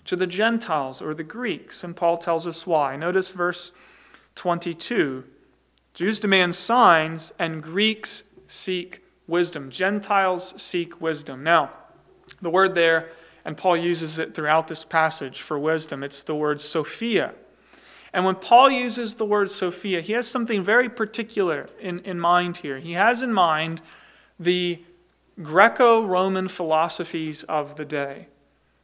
to 0.05 0.15
the 0.15 0.27
Gentiles 0.27 1.01
or 1.01 1.13
the 1.13 1.23
Greeks. 1.23 1.83
And 1.83 1.95
Paul 1.95 2.17
tells 2.17 2.45
us 2.45 2.67
why. 2.67 2.95
Notice 2.95 3.31
verse 3.31 3.71
22 4.35 5.23
Jews 5.93 6.21
demand 6.21 6.55
signs, 6.55 7.33
and 7.37 7.61
Greeks 7.61 8.23
seek 8.47 9.03
wisdom. 9.27 9.69
Gentiles 9.69 10.53
seek 10.61 11.01
wisdom. 11.01 11.43
Now, 11.43 11.71
the 12.41 12.49
word 12.49 12.75
there, 12.75 13.09
and 13.43 13.57
Paul 13.57 13.75
uses 13.75 14.17
it 14.17 14.33
throughout 14.33 14.69
this 14.69 14.85
passage 14.85 15.41
for 15.41 15.59
wisdom, 15.59 16.01
it's 16.01 16.23
the 16.23 16.35
word 16.35 16.61
Sophia. 16.61 17.33
And 18.13 18.25
when 18.25 18.35
Paul 18.35 18.69
uses 18.69 19.15
the 19.15 19.25
word 19.25 19.49
Sophia, 19.49 20.01
he 20.01 20.13
has 20.13 20.27
something 20.27 20.63
very 20.63 20.89
particular 20.89 21.69
in, 21.79 21.99
in 21.99 22.19
mind 22.19 22.57
here. 22.57 22.79
He 22.79 22.93
has 22.93 23.21
in 23.21 23.33
mind 23.33 23.81
the 24.39 24.83
Greco 25.41 26.05
Roman 26.05 26.47
philosophies 26.47 27.43
of 27.43 27.77
the 27.77 27.85
day. 27.85 28.27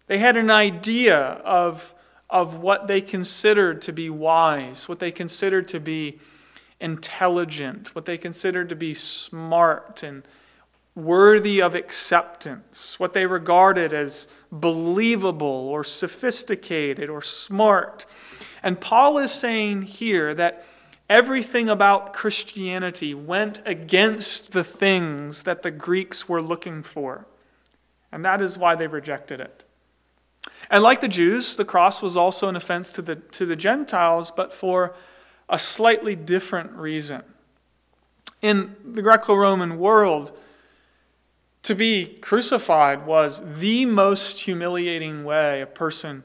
They 0.08 0.20
had 0.20 0.38
an 0.38 0.50
idea 0.50 1.18
of, 1.18 1.94
of 2.30 2.56
what 2.56 2.88
they 2.88 3.02
considered 3.02 3.82
to 3.84 3.92
be 3.92 4.10
wise, 4.10 4.88
what 4.88 5.00
they 5.00 5.12
considered 5.12 5.68
to 5.70 5.80
be 5.80 6.20
intelligent, 6.80 7.94
what 7.96 8.06
they 8.06 8.18
considered 8.18 8.70
to 8.70 8.76
be 8.76 8.94
smart 8.94 10.04
and 10.04 10.24
worthy 10.96 11.62
of 11.62 11.76
acceptance, 11.76 13.00
what 13.00 13.14
they 13.14 13.26
regarded 13.26 13.94
as 13.94 14.28
believable 14.52 15.48
or 15.48 15.84
sophisticated 15.84 17.10
or 17.10 17.22
smart. 17.22 18.06
And 18.64 18.80
Paul 18.80 19.18
is 19.18 19.32
saying 19.32 19.84
here 19.84 20.34
that 20.34 20.66
everything 21.10 21.70
about 21.70 22.14
Christianity 22.14 23.14
went 23.14 23.62
against 23.66 24.52
the 24.52 24.64
things 24.64 25.44
that 25.44 25.64
the 25.64 25.72
Greeks 25.72 26.28
were 26.28 26.42
looking 26.42 26.84
for. 26.84 27.26
And 28.12 28.24
that 28.26 28.42
is 28.42 28.58
why 28.58 28.76
they 28.76 28.88
rejected 28.88 29.40
it. 29.40 29.64
And 30.70 30.84
like 30.84 31.02
the 31.02 31.08
Jews, 31.08 31.56
the 31.56 31.66
cross 31.66 32.02
was 32.02 32.18
also 32.18 32.50
an 32.50 32.56
offense 32.56 32.92
to 32.94 33.02
the, 33.02 33.16
to 33.16 33.46
the 33.46 33.56
Gentiles, 33.56 34.32
but 34.32 34.52
for 34.52 34.96
a 35.50 35.58
slightly 35.58 36.16
different 36.16 36.72
reason. 36.72 37.22
In 38.42 38.76
the 38.86 39.02
Greco 39.02 39.34
Roman 39.34 39.80
world, 39.80 40.38
to 41.64 41.76
be 41.76 42.18
crucified 42.22 43.06
was 43.06 43.42
the 43.60 43.86
most 43.86 44.42
humiliating 44.42 45.24
way 45.24 45.62
a 45.62 45.68
person 45.68 46.24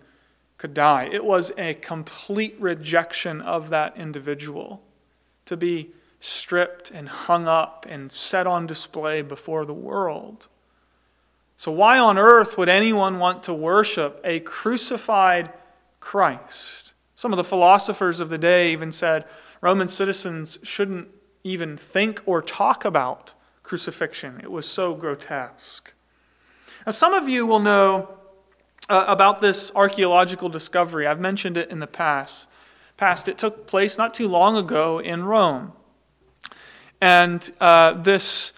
could 0.63 0.75
die. 0.75 1.09
It 1.11 1.25
was 1.25 1.51
a 1.59 1.75
complete 1.75 2.55
rejection 2.61 3.41
of 3.41 3.71
that 3.71 3.97
individual. 3.97 4.81
To 5.47 5.57
be 5.57 5.91
stripped 6.21 6.89
and 6.93 7.09
hung 7.09 7.49
up 7.49 7.85
and 7.89 8.13
set 8.13 8.47
on 8.47 8.69
display 8.69 9.23
before 9.23 9.65
the 9.65 9.75
world. 9.75 10.47
So, 11.57 11.73
why 11.73 11.99
on 11.99 12.17
earth 12.17 12.57
would 12.57 12.69
anyone 12.69 13.19
want 13.19 13.43
to 13.43 13.53
worship 13.53 14.21
a 14.23 14.39
crucified 14.39 15.53
Christ? 15.99 16.93
Some 17.17 17.33
of 17.33 17.39
the 17.39 17.43
philosophers 17.43 18.21
of 18.21 18.29
the 18.29 18.39
day 18.39 18.71
even 18.71 18.93
said 18.93 19.25
Roman 19.61 19.89
citizens 19.89 20.61
shouldn't 20.63 21.09
even 21.43 21.77
think 21.77 22.23
or 22.25 22.41
talk 22.41 22.85
about 22.85 23.35
crucifixion. 23.65 24.39
It 24.41 24.53
was 24.53 24.69
so 24.69 24.95
grotesque. 24.95 25.93
Now, 26.87 26.93
some 26.93 27.15
of 27.15 27.29
you 27.29 27.47
will 27.47 27.59
know 27.59 28.22
uh, 28.89 29.05
about 29.07 29.41
this 29.41 29.73
archaeological 29.75 30.49
discovery. 30.49 31.07
I've 31.07 31.21
mentioned 31.21 31.57
it 31.57 31.71
in 31.71 31.79
the 31.79 31.87
past. 31.87 32.49
Past, 32.97 33.29
it 33.29 33.39
took 33.39 33.67
place 33.67 33.99
not 33.99 34.15
too 34.15 34.29
long 34.29 34.57
ago 34.57 34.99
in 34.99 35.25
Rome. 35.25 35.73
And 37.01 37.51
uh, 37.61 37.95
this 37.95 38.53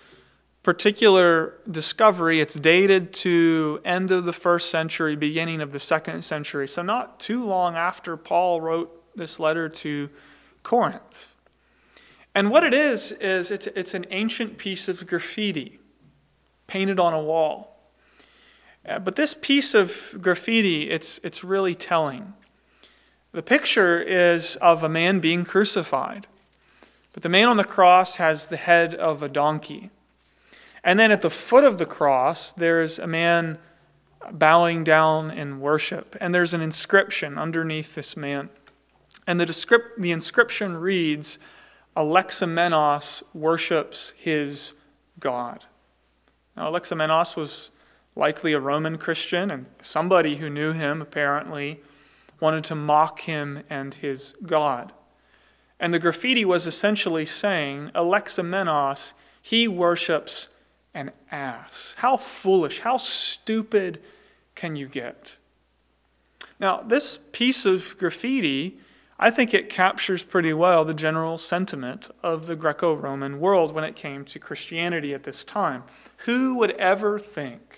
particular 0.62 1.54
discovery, 1.70 2.40
it's 2.40 2.54
dated 2.54 3.12
to 3.12 3.80
end 3.84 4.10
of 4.10 4.24
the 4.24 4.32
first 4.32 4.70
century, 4.70 5.14
beginning 5.14 5.60
of 5.60 5.72
the 5.72 5.78
second 5.78 6.24
century. 6.24 6.66
So 6.66 6.82
not 6.82 7.20
too 7.20 7.44
long 7.44 7.76
after 7.76 8.16
Paul 8.16 8.60
wrote 8.60 9.16
this 9.16 9.38
letter 9.38 9.68
to 9.68 10.10
Corinth. 10.62 11.30
And 12.34 12.50
what 12.50 12.64
it 12.64 12.74
is, 12.74 13.12
is 13.12 13.50
it's, 13.50 13.66
it's 13.68 13.94
an 13.94 14.06
ancient 14.10 14.58
piece 14.58 14.88
of 14.88 15.06
graffiti 15.06 15.78
painted 16.66 16.98
on 16.98 17.12
a 17.12 17.20
wall. 17.20 17.73
Uh, 18.86 18.98
but 18.98 19.16
this 19.16 19.34
piece 19.34 19.74
of 19.74 20.16
graffiti, 20.20 20.90
it's, 20.90 21.18
it's 21.22 21.42
really 21.42 21.74
telling. 21.74 22.34
The 23.32 23.42
picture 23.42 24.00
is 24.00 24.56
of 24.56 24.82
a 24.82 24.88
man 24.88 25.20
being 25.20 25.44
crucified, 25.44 26.26
but 27.12 27.22
the 27.22 27.28
man 27.28 27.48
on 27.48 27.56
the 27.56 27.64
cross 27.64 28.16
has 28.16 28.48
the 28.48 28.56
head 28.56 28.94
of 28.94 29.22
a 29.22 29.28
donkey. 29.28 29.90
And 30.84 30.98
then 30.98 31.10
at 31.10 31.22
the 31.22 31.30
foot 31.30 31.64
of 31.64 31.78
the 31.78 31.86
cross, 31.86 32.52
there's 32.52 32.98
a 32.98 33.06
man 33.06 33.58
bowing 34.30 34.84
down 34.84 35.30
in 35.30 35.60
worship, 35.60 36.16
and 36.20 36.34
there's 36.34 36.54
an 36.54 36.60
inscription 36.60 37.38
underneath 37.38 37.94
this 37.94 38.16
man. 38.16 38.50
And 39.26 39.40
the, 39.40 39.82
the 39.98 40.12
inscription 40.12 40.76
reads, 40.76 41.38
Alexamenos 41.96 43.22
worships 43.32 44.12
his 44.16 44.74
God. 45.18 45.64
Now, 46.56 46.70
Alexamenos 46.70 47.36
was 47.36 47.70
likely 48.16 48.52
a 48.52 48.60
Roman 48.60 48.98
Christian, 48.98 49.50
and 49.50 49.66
somebody 49.80 50.36
who 50.36 50.48
knew 50.48 50.72
him 50.72 51.02
apparently 51.02 51.80
wanted 52.40 52.64
to 52.64 52.74
mock 52.74 53.20
him 53.20 53.62
and 53.68 53.94
his 53.94 54.34
God. 54.44 54.92
And 55.80 55.92
the 55.92 55.98
graffiti 55.98 56.44
was 56.44 56.66
essentially 56.66 57.26
saying, 57.26 57.90
Alexamenos, 57.94 59.14
he 59.42 59.66
worships 59.66 60.48
an 60.94 61.10
ass. 61.30 61.94
How 61.98 62.16
foolish, 62.16 62.80
how 62.80 62.96
stupid 62.96 64.00
can 64.54 64.76
you 64.76 64.86
get? 64.86 65.36
Now, 66.60 66.82
this 66.82 67.18
piece 67.32 67.66
of 67.66 67.98
graffiti, 67.98 68.78
I 69.18 69.30
think 69.30 69.52
it 69.52 69.68
captures 69.68 70.22
pretty 70.22 70.52
well 70.52 70.84
the 70.84 70.94
general 70.94 71.36
sentiment 71.36 72.10
of 72.22 72.46
the 72.46 72.56
Greco 72.56 72.94
Roman 72.94 73.40
world 73.40 73.72
when 73.72 73.84
it 73.84 73.96
came 73.96 74.24
to 74.26 74.38
Christianity 74.38 75.12
at 75.12 75.24
this 75.24 75.42
time. 75.42 75.82
Who 76.18 76.54
would 76.54 76.70
ever 76.72 77.18
think 77.18 77.73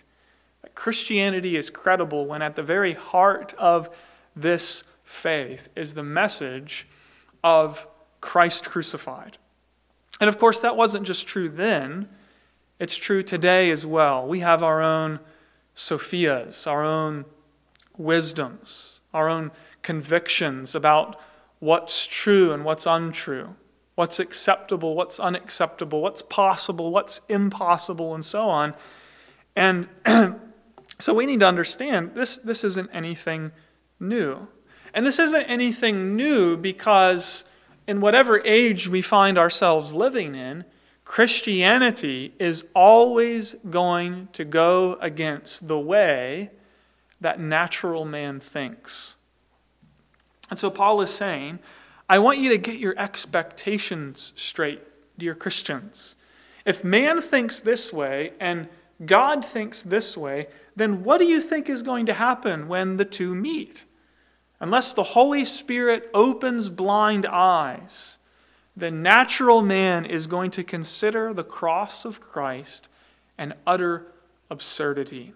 Christianity 0.76 1.56
is 1.56 1.71
credible 1.71 2.26
when 2.26 2.42
at 2.42 2.54
the 2.54 2.62
very 2.62 2.92
heart 2.92 3.54
of 3.59 3.90
this 4.37 4.85
faith 5.02 5.68
is 5.75 5.95
the 5.95 6.04
message 6.04 6.87
of 7.42 7.88
Christ 8.21 8.66
crucified. 8.66 9.38
And 10.21 10.28
of 10.28 10.38
course, 10.38 10.61
that 10.61 10.76
wasn't 10.76 11.06
just 11.06 11.26
true 11.26 11.49
then, 11.49 12.09
it's 12.78 12.97
true 12.97 13.23
today 13.23 13.71
as 13.71 13.87
well. 13.87 14.26
We 14.26 14.40
have 14.40 14.62
our 14.62 14.83
own 14.83 15.21
Sophias, 15.75 16.66
our 16.66 16.85
own 16.85 17.25
wisdoms, 17.97 19.00
our 19.14 19.28
own 19.30 19.50
convictions 19.83 20.75
about 20.75 21.18
what's 21.59 22.06
true 22.06 22.52
and 22.52 22.66
what's 22.66 22.85
untrue, 22.85 23.56
what's 23.95 24.21
acceptable, 24.21 24.95
what's 24.95 25.18
unacceptable, 25.18 26.02
what's 26.02 26.21
possible, 26.21 26.90
what's 26.90 27.23
impossible, 27.30 28.14
and 28.14 28.25
so 28.25 28.49
on. 28.49 28.75
And 29.54 29.88
So 30.98 31.12
we 31.12 31.26
need 31.26 31.40
to 31.40 31.46
understand 31.46 32.14
this, 32.14 32.36
this 32.38 32.64
isn't 32.64 32.90
anything 32.92 33.52
new. 34.00 34.48
And 34.94 35.04
this 35.04 35.18
isn't 35.18 35.44
anything 35.44 36.16
new 36.16 36.56
because, 36.56 37.44
in 37.86 38.00
whatever 38.00 38.44
age 38.46 38.88
we 38.88 39.02
find 39.02 39.36
ourselves 39.36 39.94
living 39.94 40.34
in, 40.34 40.64
Christianity 41.04 42.34
is 42.38 42.64
always 42.75 43.54
going 43.68 44.28
to 44.32 44.44
go 44.44 44.94
against 45.00 45.68
the 45.68 45.78
way 45.78 46.50
that 47.21 47.38
natural 47.38 48.04
man 48.04 48.40
thinks. 48.40 49.16
And 50.50 50.58
so 50.58 50.71
Paul 50.71 51.00
is 51.02 51.10
saying, 51.10 51.58
I 52.08 52.18
want 52.18 52.38
you 52.38 52.50
to 52.50 52.58
get 52.58 52.78
your 52.78 52.99
expectations 52.99 54.32
straight, 54.36 54.80
dear 55.18 55.34
Christians. 55.34 56.16
If 56.64 56.84
man 56.84 57.21
thinks 57.21 57.60
this 57.60 57.92
way 57.92 58.32
and 58.40 58.68
God 59.04 59.45
thinks 59.45 59.82
this 59.82 60.17
way, 60.17 60.49
then 60.75 61.02
what 61.02 61.19
do 61.19 61.25
you 61.26 61.41
think 61.41 61.69
is 61.69 61.82
going 61.82 62.06
to 62.06 62.15
happen 62.15 62.69
when 62.69 62.97
the 62.97 63.04
two 63.04 63.35
meet? 63.35 63.85
Unless 64.61 64.95
the 64.95 65.02
Holy 65.02 65.45
Spirit 65.45 66.09
opens 66.15 66.71
blind 66.71 67.26
eyes, 67.26 68.19
the 68.76 68.91
natural 68.91 69.61
man 69.61 70.06
is 70.06 70.26
going 70.26 70.50
to 70.52 70.65
consider 70.65 71.35
the 71.35 71.45
cross 71.45 72.04
of 72.04 72.21
Christ 72.21 72.89
an 73.39 73.54
utter 73.67 74.06
absurdity. 74.50 75.35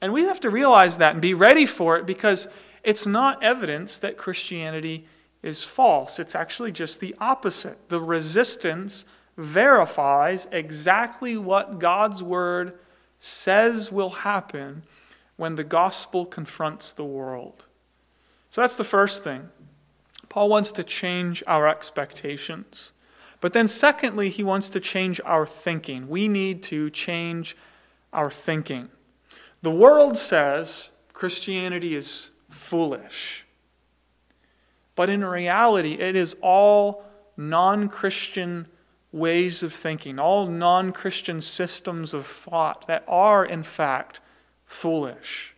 And 0.00 0.12
we 0.12 0.22
have 0.22 0.40
to 0.40 0.50
realize 0.50 0.98
that 0.98 1.14
and 1.14 1.22
be 1.22 1.34
ready 1.34 1.66
for 1.66 1.96
it 1.96 2.06
because 2.06 2.46
it's 2.84 3.06
not 3.06 3.42
evidence 3.42 3.98
that 4.00 4.16
Christianity 4.16 5.06
is 5.42 5.64
false. 5.64 6.18
It's 6.18 6.34
actually 6.34 6.72
just 6.72 7.00
the 7.00 7.14
opposite. 7.20 7.88
The 7.88 8.00
resistance 8.00 9.04
verifies 9.38 10.48
exactly 10.50 11.38
what 11.38 11.78
God's 11.78 12.22
word 12.22 12.76
says 13.20 13.90
will 13.92 14.10
happen 14.10 14.82
when 15.36 15.54
the 15.54 15.64
gospel 15.64 16.26
confronts 16.26 16.92
the 16.92 17.04
world. 17.04 17.66
So 18.50 18.60
that's 18.60 18.76
the 18.76 18.84
first 18.84 19.22
thing. 19.22 19.48
Paul 20.28 20.48
wants 20.48 20.72
to 20.72 20.84
change 20.84 21.42
our 21.46 21.68
expectations. 21.68 22.92
But 23.40 23.52
then, 23.52 23.68
secondly, 23.68 24.28
he 24.28 24.42
wants 24.42 24.68
to 24.70 24.80
change 24.80 25.20
our 25.24 25.46
thinking. 25.46 26.08
We 26.08 26.26
need 26.26 26.62
to 26.64 26.90
change 26.90 27.56
our 28.12 28.32
thinking. 28.32 28.88
The 29.62 29.70
world 29.70 30.18
says 30.18 30.90
Christianity 31.12 31.94
is 31.94 32.32
foolish. 32.50 33.46
But 34.96 35.08
in 35.08 35.24
reality, 35.24 35.92
it 35.92 36.16
is 36.16 36.36
all 36.42 37.04
non 37.36 37.88
Christian 37.88 38.66
ways 39.12 39.62
of 39.62 39.72
thinking, 39.72 40.18
all 40.18 40.46
non 40.46 40.92
Christian 40.92 41.40
systems 41.40 42.12
of 42.12 42.26
thought 42.26 42.86
that 42.86 43.04
are, 43.08 43.44
in 43.44 43.62
fact, 43.62 44.20
foolish. 44.66 45.54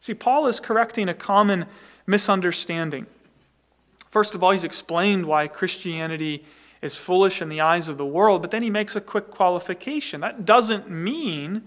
See, 0.00 0.14
Paul 0.14 0.46
is 0.46 0.60
correcting 0.60 1.08
a 1.08 1.14
common 1.14 1.66
misunderstanding. 2.06 3.06
First 4.10 4.34
of 4.34 4.44
all, 4.44 4.50
he's 4.50 4.64
explained 4.64 5.26
why 5.26 5.48
Christianity 5.48 6.44
is 6.82 6.96
foolish 6.96 7.40
in 7.40 7.48
the 7.48 7.62
eyes 7.62 7.88
of 7.88 7.96
the 7.96 8.04
world, 8.04 8.42
but 8.42 8.50
then 8.50 8.62
he 8.62 8.70
makes 8.70 8.94
a 8.94 9.00
quick 9.00 9.30
qualification. 9.30 10.20
That 10.20 10.44
doesn't 10.44 10.90
mean 10.90 11.62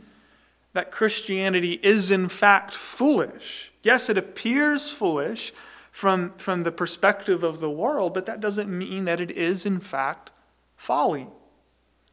that 0.74 0.92
Christianity 0.92 1.80
is, 1.82 2.12
in 2.12 2.30
fact, 2.30 2.76
foolish. 2.76 3.72
Yes, 3.82 4.10
it 4.10 4.18
appears 4.18 4.90
foolish 4.92 5.52
from, 5.92 6.34
from 6.38 6.62
the 6.62 6.72
perspective 6.72 7.44
of 7.44 7.60
the 7.60 7.70
world, 7.70 8.14
but 8.14 8.28
that 8.28 8.40
doesn't 8.40 8.70
mean 8.70 9.06
that 9.06 9.20
it 9.20 9.32
is, 9.32 9.66
in 9.66 9.80
fact, 9.80 10.30
folly. 10.78 11.28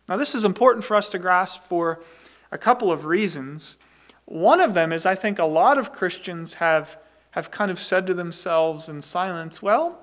Now, 0.08 0.16
this 0.16 0.34
is 0.34 0.44
important 0.44 0.84
for 0.84 0.96
us 0.96 1.08
to 1.10 1.18
grasp 1.18 1.62
for 1.62 2.02
a 2.50 2.58
couple 2.58 2.90
of 2.90 3.04
reasons. 3.04 3.78
One 4.24 4.60
of 4.60 4.74
them 4.74 4.92
is 4.92 5.06
I 5.06 5.14
think 5.14 5.38
a 5.38 5.44
lot 5.44 5.78
of 5.78 5.92
Christians 5.92 6.54
have, 6.54 6.98
have 7.32 7.50
kind 7.50 7.70
of 7.70 7.78
said 7.78 8.06
to 8.08 8.14
themselves 8.14 8.88
in 8.88 9.00
silence, 9.00 9.62
well, 9.62 9.98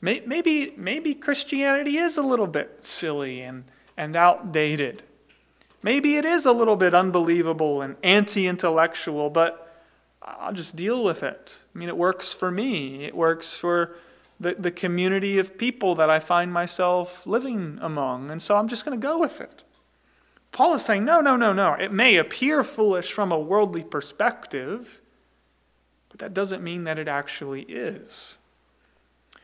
may, 0.00 0.22
maybe, 0.26 0.74
maybe 0.76 1.14
Christianity 1.14 1.96
is 1.96 2.18
a 2.18 2.22
little 2.22 2.46
bit 2.46 2.84
silly 2.84 3.40
and, 3.40 3.64
and 3.96 4.14
outdated. 4.14 5.02
Maybe 5.82 6.16
it 6.16 6.24
is 6.24 6.44
a 6.44 6.52
little 6.52 6.76
bit 6.76 6.94
unbelievable 6.94 7.82
and 7.82 7.96
anti 8.02 8.46
intellectual, 8.48 9.30
but 9.30 9.64
I'll 10.22 10.52
just 10.52 10.76
deal 10.76 11.04
with 11.04 11.22
it. 11.22 11.56
I 11.74 11.78
mean, 11.78 11.88
it 11.88 11.96
works 11.96 12.32
for 12.32 12.50
me, 12.50 13.04
it 13.04 13.14
works 13.14 13.56
for 13.56 13.96
the, 14.40 14.54
the 14.58 14.70
community 14.70 15.38
of 15.38 15.58
people 15.58 15.94
that 15.96 16.10
I 16.10 16.20
find 16.20 16.52
myself 16.52 17.26
living 17.26 17.78
among. 17.80 18.30
And 18.30 18.40
so 18.40 18.56
I'm 18.56 18.68
just 18.68 18.84
going 18.84 18.98
to 18.98 19.04
go 19.04 19.18
with 19.18 19.40
it. 19.40 19.64
Paul 20.52 20.74
is 20.74 20.84
saying, 20.84 21.04
no, 21.04 21.20
no, 21.20 21.36
no, 21.36 21.52
no. 21.52 21.72
It 21.74 21.92
may 21.92 22.16
appear 22.16 22.64
foolish 22.64 23.12
from 23.12 23.32
a 23.32 23.38
worldly 23.38 23.84
perspective, 23.84 25.00
but 26.08 26.20
that 26.20 26.34
doesn't 26.34 26.62
mean 26.62 26.84
that 26.84 26.98
it 26.98 27.08
actually 27.08 27.62
is. 27.62 28.38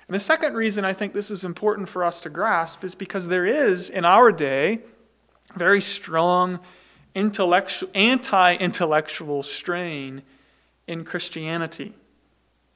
And 0.07 0.15
the 0.15 0.21
second 0.21 0.55
reason 0.55 0.85
I 0.85 0.93
think 0.93 1.13
this 1.13 1.31
is 1.31 1.45
important 1.45 1.89
for 1.89 2.05
us 2.05 2.21
to 2.23 2.31
grasp 2.31 2.85
is 2.85 2.95
because 2.95 3.29
there 3.29 3.47
is, 3.47 3.91
in 3.91 4.05
our 4.05 4.31
day, 4.31 4.81
very 5.57 5.81
strong 5.81 6.61
intellectual, 7.15 7.91
anti 7.95 8.55
intellectual 8.57 9.43
strain 9.43 10.23
in 10.87 11.05
Christianity. 11.05 11.95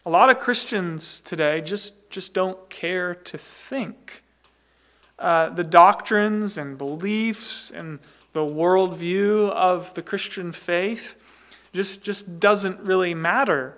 A 0.09 0.17
lot 0.19 0.31
of 0.31 0.39
Christians 0.39 1.21
today 1.21 1.61
just, 1.61 2.09
just 2.09 2.33
don't 2.33 2.71
care 2.71 3.15
to 3.15 3.37
think. 3.37 4.23
Uh, 5.19 5.51
the 5.51 5.63
doctrines 5.63 6.57
and 6.57 6.79
beliefs 6.79 7.71
and 7.71 7.99
the 8.33 8.41
worldview 8.41 9.51
of 9.51 9.93
the 9.93 10.01
Christian 10.01 10.51
faith 10.51 11.23
just, 11.75 12.03
just 12.03 12.41
doesn't 12.41 12.81
really 12.81 13.13
matter. 13.13 13.77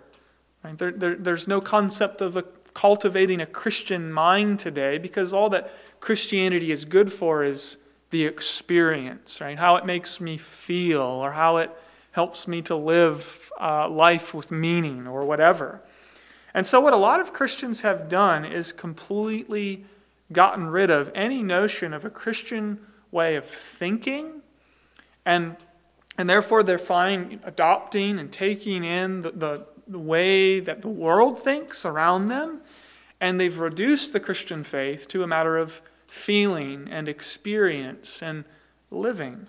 Right? 0.63 0.79
There, 0.79 0.93
there, 0.93 1.17
there's 1.17 1.49
no 1.49 1.61
concept 1.61 2.21
of 2.21 2.37
a, 2.37 2.45
cultivating 2.75 3.41
a 3.41 3.47
Christian 3.47 4.13
mind 4.13 4.61
today 4.61 4.99
because 4.99 5.35
all 5.35 5.51
that 5.51 5.73
Christianity 5.99 6.71
is 6.71 6.85
good 6.85 7.13
for 7.13 7.43
is 7.43 7.77
the 8.11 8.25
experience, 8.25 9.41
right? 9.41 9.59
How 9.59 9.75
it 9.75 9.85
makes 9.85 10.21
me 10.21 10.39
feel 10.39 11.03
or 11.03 11.33
how 11.33 11.57
it 11.57 11.77
helps 12.13 12.47
me 12.47 12.63
to 12.63 12.77
live 12.77 13.51
uh, 13.61 13.89
life 13.89 14.33
with 14.33 14.53
meaning 14.53 15.09
or 15.09 15.25
whatever. 15.25 15.83
And 16.55 16.67
so, 16.67 16.81
what 16.81 16.93
a 16.93 16.97
lot 16.97 17.21
of 17.21 17.33
Christians 17.33 17.83
have 17.83 18.09
done 18.09 18.45
is 18.45 18.73
completely 18.73 19.85
gotten 20.33 20.69
rid 20.69 20.91
of 20.91 21.11
any 21.15 21.43
notion 21.43 21.93
of 21.93 22.05
a 22.05 22.11
Christian 22.11 22.79
way 23.11 23.37
of 23.37 23.45
thinking, 23.45 24.43
and, 25.25 25.57
and 26.17 26.29
therefore 26.29 26.63
they're 26.63 26.79
fine 26.79 27.41
adopting 27.45 28.19
and 28.19 28.33
taking 28.33 28.85
in 28.85 29.23
the, 29.23 29.31
the, 29.33 29.67
the 29.87 29.99
way 29.99 30.61
that 30.61 30.83
the 30.83 30.89
world 30.89 31.43
thinks 31.43 31.85
around 31.85 32.29
them, 32.29 32.61
and 33.21 33.39
they've 33.39 33.59
reduced 33.59 34.13
the 34.13 34.21
Christian 34.21 34.65
faith 34.65 35.09
to 35.09 35.23
a 35.23 35.27
matter 35.27 35.57
of 35.57 35.83
feeling 36.07 36.89
and 36.91 37.09
experience 37.09 38.23
and 38.23 38.45
living. 38.91 39.47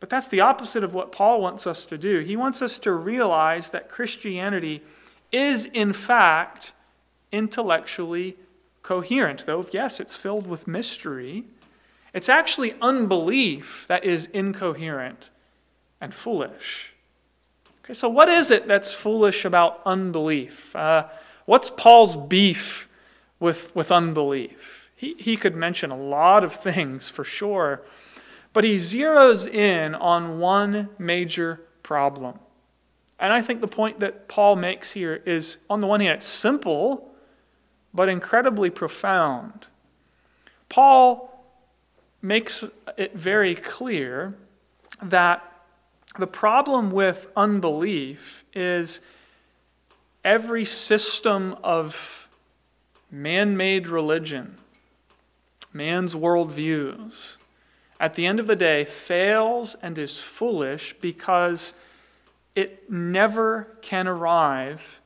But 0.00 0.10
that's 0.10 0.28
the 0.28 0.40
opposite 0.40 0.84
of 0.84 0.94
what 0.94 1.10
Paul 1.10 1.40
wants 1.40 1.66
us 1.66 1.84
to 1.86 1.98
do. 1.98 2.20
He 2.20 2.36
wants 2.36 2.62
us 2.62 2.78
to 2.80 2.92
realize 2.92 3.70
that 3.70 3.88
Christianity 3.88 4.82
is, 5.32 5.66
in 5.66 5.92
fact, 5.92 6.72
intellectually 7.32 8.36
coherent, 8.82 9.44
though, 9.46 9.66
yes, 9.70 10.00
it's 10.00 10.16
filled 10.16 10.46
with 10.46 10.66
mystery. 10.66 11.44
It's 12.14 12.28
actually 12.28 12.74
unbelief 12.80 13.86
that 13.88 14.04
is 14.04 14.26
incoherent 14.26 15.30
and 16.00 16.14
foolish. 16.14 16.94
Okay, 17.84 17.92
so 17.94 18.08
what 18.08 18.28
is 18.28 18.50
it 18.50 18.66
that's 18.66 18.92
foolish 18.92 19.44
about 19.44 19.80
unbelief? 19.84 20.74
Uh, 20.74 21.08
what's 21.44 21.70
Paul's 21.70 22.16
beef 22.16 22.88
with, 23.40 23.74
with 23.74 23.92
unbelief? 23.92 24.90
He, 24.94 25.14
he 25.18 25.36
could 25.36 25.54
mention 25.54 25.90
a 25.90 25.96
lot 25.96 26.42
of 26.42 26.52
things 26.52 27.08
for 27.08 27.24
sure, 27.24 27.82
but 28.52 28.64
he 28.64 28.76
zeroes 28.76 29.46
in 29.46 29.94
on 29.94 30.38
one 30.38 30.88
major 30.98 31.60
problem. 31.82 32.38
And 33.18 33.32
I 33.32 33.40
think 33.40 33.60
the 33.60 33.68
point 33.68 34.00
that 34.00 34.28
Paul 34.28 34.56
makes 34.56 34.92
here 34.92 35.22
is 35.26 35.58
on 35.68 35.80
the 35.80 35.86
one 35.86 36.00
hand, 36.00 36.14
it's 36.14 36.26
simple, 36.26 37.12
but 37.92 38.08
incredibly 38.08 38.70
profound. 38.70 39.66
Paul 40.68 41.28
makes 42.22 42.64
it 42.96 43.14
very 43.14 43.54
clear 43.54 44.34
that 45.02 45.44
the 46.18 46.26
problem 46.26 46.90
with 46.90 47.30
unbelief 47.36 48.44
is 48.54 49.00
every 50.24 50.64
system 50.64 51.56
of 51.62 52.28
man 53.10 53.56
made 53.56 53.88
religion, 53.88 54.58
man's 55.72 56.14
worldviews, 56.14 57.36
at 58.00 58.14
the 58.14 58.26
end 58.26 58.38
of 58.38 58.46
the 58.46 58.56
day 58.56 58.84
fails 58.84 59.76
and 59.82 59.98
is 59.98 60.20
foolish 60.20 60.94
because 61.00 61.74
it 62.58 62.90
never 62.90 63.68
can 63.82 64.08
arrive 64.08 65.00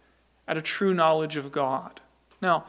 at 0.48 0.56
a 0.56 0.62
true 0.62 0.94
knowledge 0.94 1.36
of 1.36 1.52
God. 1.52 2.00
Now, 2.40 2.64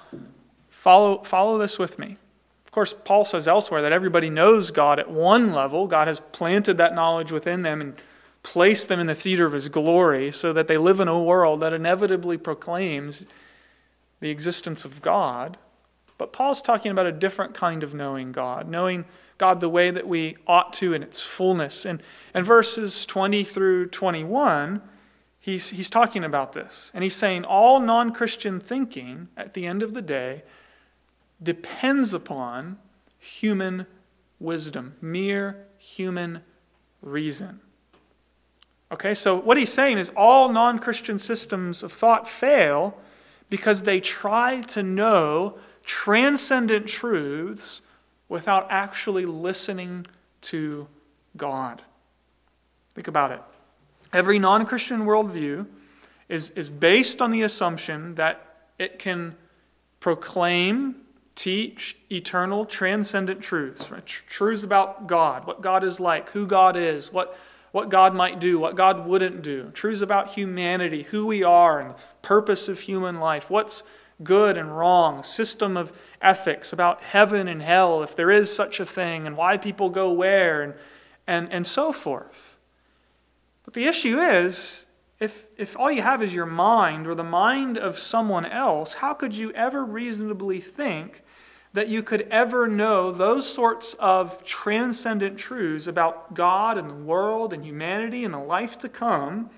follow, 0.70 1.24
follow 1.24 1.58
this 1.58 1.80
with 1.80 1.98
me. 1.98 2.18
Of 2.66 2.72
course, 2.72 2.94
Paul 2.94 3.24
says 3.24 3.48
elsewhere 3.48 3.82
that 3.82 3.94
everybody 3.94 4.30
knows 4.30 4.72
God 4.72 5.00
at 5.00 5.10
one 5.10 5.54
level. 5.54 5.88
God 5.88 6.10
has 6.10 6.20
planted 6.34 6.76
that 6.80 6.94
knowledge 6.94 7.32
within 7.32 7.62
them 7.62 7.80
and 7.80 7.96
placed 8.44 8.90
them 8.90 9.00
in 9.00 9.08
the 9.08 9.16
theater 9.16 9.46
of 9.46 9.54
his 9.54 9.70
glory 9.70 10.34
so 10.34 10.52
that 10.52 10.68
they 10.68 10.78
live 10.78 11.00
in 11.00 11.08
a 11.08 11.24
world 11.24 11.62
that 11.62 11.72
inevitably 11.72 12.38
proclaims 12.38 13.26
the 14.20 14.30
existence 14.30 14.84
of 14.84 15.02
God. 15.02 15.56
But 16.18 16.34
Paul's 16.34 16.62
talking 16.62 16.92
about 16.92 17.06
a 17.06 17.14
different 17.14 17.54
kind 17.54 17.84
of 17.84 17.94
knowing 17.94 18.34
God, 18.34 18.68
knowing 18.68 19.06
God 19.38 19.60
the 19.60 19.70
way 19.70 19.92
that 19.92 20.08
we 20.08 20.38
ought 20.48 20.74
to 20.74 20.94
in 20.94 21.04
its 21.04 21.22
fullness. 21.22 21.86
And, 21.86 22.02
and 22.34 22.46
verses 22.46 23.06
20 23.06 23.44
through 23.44 23.88
21, 23.88 24.82
he's, 25.40 25.70
he's 25.70 25.90
talking 25.90 26.24
about 26.24 26.54
this. 26.54 26.92
And 26.94 27.04
he's 27.04 27.16
saying 27.16 27.44
all 27.44 27.80
non 27.80 28.14
Christian 28.14 28.60
thinking 28.60 29.30
at 29.36 29.54
the 29.54 29.66
end 29.66 29.84
of 29.84 29.94
the 29.94 30.02
day 30.02 30.44
depends 31.42 32.14
upon 32.14 32.78
human 33.20 33.86
wisdom, 34.40 34.96
mere 35.02 35.66
human 35.78 36.42
reason. 37.02 37.60
Okay, 38.92 39.16
so 39.16 39.36
what 39.36 39.58
he's 39.58 39.74
saying 39.74 39.98
is 39.98 40.12
all 40.16 40.50
non 40.52 40.78
Christian 40.78 41.18
systems 41.18 41.82
of 41.82 41.92
thought 41.92 42.28
fail 42.28 42.98
because 43.50 43.84
they 43.84 44.00
try 44.00 44.62
to 44.62 44.84
know 44.84 45.58
transcendent 45.84 46.88
truths 46.88 47.82
without 48.34 48.66
actually 48.72 49.28
listening 49.28 50.08
to 50.42 50.88
God. 51.38 51.84
Think 52.96 53.08
about 53.08 53.32
it. 53.32 53.40
Every 54.12 54.40
non 54.40 54.66
Christian 54.66 55.06
worldview 55.06 55.68
is, 56.30 56.50
is 56.56 56.72
based 56.72 57.22
on 57.22 57.30
the 57.30 57.44
assumption 57.44 58.16
that 58.16 58.72
it 58.80 58.98
can 58.98 59.36
proclaim, 60.00 60.96
teach 61.36 61.96
eternal, 62.12 62.66
transcendent 62.66 63.40
truths, 63.40 63.92
right? 63.92 64.04
truths 64.04 64.64
about 64.64 65.06
God, 65.06 65.46
what 65.46 65.62
God 65.62 65.84
is 65.84 66.00
like, 66.00 66.32
who 66.32 66.48
God 66.48 66.76
is, 66.76 67.14
what, 67.14 67.38
what 67.72 67.90
God 67.90 68.16
might 68.16 68.40
do, 68.40 68.58
what 68.58 68.76
God 68.76 69.06
wouldn't 69.06 69.44
do, 69.44 69.70
truths 69.76 70.02
about 70.02 70.32
humanity, 70.32 71.04
who 71.04 71.28
we 71.28 71.44
are, 71.44 71.80
and 71.80 71.94
purpose 72.24 72.68
of 72.68 72.80
human 72.80 73.20
life, 73.20 73.52
what's 73.52 73.84
good 74.24 74.58
and 74.58 74.76
wrong, 74.78 75.24
system 75.24 75.78
of 75.78 75.94
ethics 76.22 76.74
about 76.74 77.02
heaven 77.02 77.48
and 77.48 77.62
hell, 77.62 78.04
if 78.04 78.16
there 78.16 78.32
is 78.32 78.54
such 78.54 78.80
a 78.80 78.86
thing, 78.86 79.28
and 79.28 79.38
why 79.38 79.58
people 79.58 79.90
go 79.90 80.12
where, 80.12 80.62
and, 80.62 80.74
and, 81.28 81.52
and 81.52 81.66
so 81.66 81.92
forth. 81.92 82.58
But 83.66 83.74
the 83.74 83.86
issue 83.86 84.20
is 84.20 84.86
if, 85.20 85.46
if 85.58 85.80
all 85.80 85.92
you 85.92 86.02
have 86.02 86.22
is 86.22 86.34
your 86.34 86.46
mind 86.46 87.08
or 87.08 87.16
the 87.16 87.24
mind 87.24 87.78
of 87.78 87.98
someone 87.98 88.46
else, 88.46 88.96
how 88.96 89.14
could 89.14 89.36
you 89.36 89.52
ever 89.52 89.86
reasonably 89.86 90.60
think 90.60 91.24
that 91.72 91.88
you 91.88 92.04
could 92.04 92.28
ever 92.30 92.68
know 92.68 93.12
those 93.12 93.52
sorts 93.52 93.96
of 93.96 94.44
transcendent 94.44 95.38
truths 95.38 95.88
about 95.88 96.34
God 96.34 96.78
and 96.78 96.90
the 96.90 96.96
world 96.96 97.54
and 97.54 97.64
humanity 97.66 98.24
and 98.24 98.34
the 98.34 98.40
life 98.40 98.78
to 98.80 98.90
come? 98.90 99.50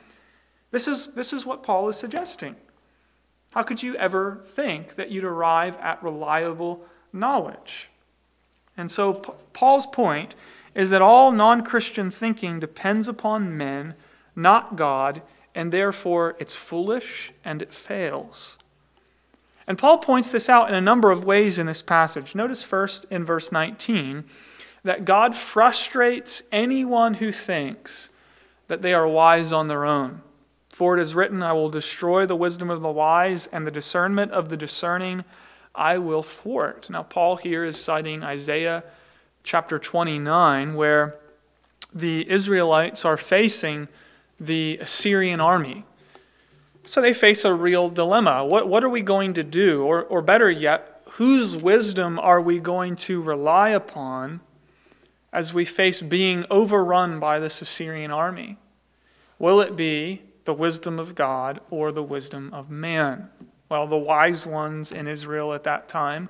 This 0.72 0.88
is, 0.88 1.08
this 1.08 1.34
is 1.34 1.46
what 1.46 1.64
Paul 1.64 1.90
is 1.90 1.98
suggesting. 1.98 2.56
How 3.56 3.64
could 3.64 3.82
you 3.82 3.96
ever 3.96 4.42
think 4.46 4.96
that 4.96 5.12
you'd 5.12 5.24
arrive 5.24 5.78
at 5.78 6.04
reliable 6.04 6.86
knowledge? 7.14 7.90
And 8.76 8.92
so, 8.92 9.14
Paul's 9.54 9.86
point 9.86 10.36
is 10.76 10.90
that 10.90 11.02
all 11.02 11.32
non 11.32 11.64
Christian 11.64 12.12
thinking 12.12 12.60
depends 12.60 13.08
upon 13.08 13.58
men, 13.58 13.96
not 14.36 14.76
God, 14.76 15.22
and 15.56 15.72
therefore 15.72 16.36
it's 16.38 16.54
foolish 16.54 17.32
and 17.46 17.62
it 17.62 17.74
fails. 17.74 18.58
And 19.68 19.78
Paul 19.78 20.00
points 20.00 20.30
this 20.30 20.50
out 20.50 20.68
in 20.68 20.76
a 20.76 20.82
number 20.82 21.10
of 21.10 21.24
ways 21.24 21.58
in 21.58 21.66
this 21.66 21.82
passage. 21.82 22.36
Notice 22.36 22.62
first 22.62 23.06
in 23.10 23.24
verse 23.24 23.54
19 23.54 24.26
that 24.84 25.06
God 25.06 25.34
frustrates 25.34 26.44
anyone 26.52 27.16
who 27.16 27.32
thinks 27.32 28.10
that 28.68 28.82
they 28.82 28.94
are 28.94 29.08
wise 29.08 29.54
on 29.54 29.70
their 29.70 29.86
own. 29.86 30.22
For 30.76 30.98
it 30.98 31.02
is 31.02 31.16
written, 31.16 31.42
I 31.42 31.54
will 31.54 31.70
destroy 31.70 32.26
the 32.26 32.36
wisdom 32.36 32.70
of 32.70 32.82
the 32.82 32.92
wise, 32.92 33.48
and 33.48 33.66
the 33.66 33.72
discernment 33.72 34.34
of 34.34 34.50
the 34.50 34.58
discerning 34.58 35.24
I 35.74 35.98
will 36.00 36.22
thwart. 36.22 36.90
Now, 36.90 37.02
Paul 37.02 37.38
here 37.38 37.64
is 37.64 37.82
citing 37.82 38.24
Isaiah 38.24 38.84
chapter 39.42 39.80
29, 39.80 40.74
where 40.74 41.16
the 41.94 42.30
Israelites 42.30 43.06
are 43.06 43.16
facing 43.16 43.88
the 44.38 44.78
Assyrian 44.82 45.40
army. 45.40 45.86
So 46.84 47.00
they 47.00 47.14
face 47.14 47.46
a 47.46 47.54
real 47.54 47.90
dilemma. 47.90 48.44
What, 48.44 48.68
what 48.68 48.84
are 48.84 48.90
we 48.90 49.02
going 49.02 49.34
to 49.36 49.44
do? 49.44 49.82
Or, 49.82 50.04
or 50.04 50.22
better 50.22 50.52
yet, 50.52 51.00
whose 51.12 51.56
wisdom 51.56 52.20
are 52.20 52.42
we 52.42 52.60
going 52.60 52.98
to 52.98 53.22
rely 53.22 53.70
upon 53.70 54.42
as 55.32 55.54
we 55.54 55.64
face 55.64 56.02
being 56.02 56.44
overrun 56.52 57.22
by 57.22 57.40
this 57.40 57.62
Assyrian 57.62 58.12
army? 58.12 58.58
Will 59.40 59.62
it 59.62 59.78
be 59.78 60.25
the 60.46 60.54
wisdom 60.54 61.00
of 61.00 61.16
God 61.16 61.60
or 61.70 61.92
the 61.92 62.04
wisdom 62.04 62.54
of 62.54 62.70
man? 62.70 63.30
Well, 63.70 63.88
the 63.88 63.98
wise 63.98 64.46
ones 64.46 64.92
in 64.92 65.08
Israel 65.08 65.54
at 65.54 65.64
that 65.64 65.88
time 65.88 66.30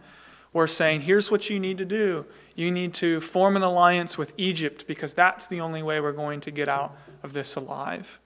were 0.53 0.67
saying, 0.67 1.01
here's 1.01 1.29
what 1.29 1.49
you 1.49 1.59
need 1.59 1.77
to 1.77 1.85
do. 1.85 2.25
You 2.55 2.71
need 2.71 2.93
to 2.95 3.19
form 3.19 3.57
an 3.57 3.63
alliance 3.63 4.17
with 4.17 4.33
Egypt 4.37 4.87
because 4.87 5.13
that's 5.13 5.47
the 5.47 5.59
only 5.59 5.83
way 5.83 5.99
we're 5.99 6.13
going 6.13 6.39
to 6.41 6.51
get 6.51 6.69
out 6.69 6.97
of 7.21 7.33
this 7.33 7.55
alive. 7.55 8.19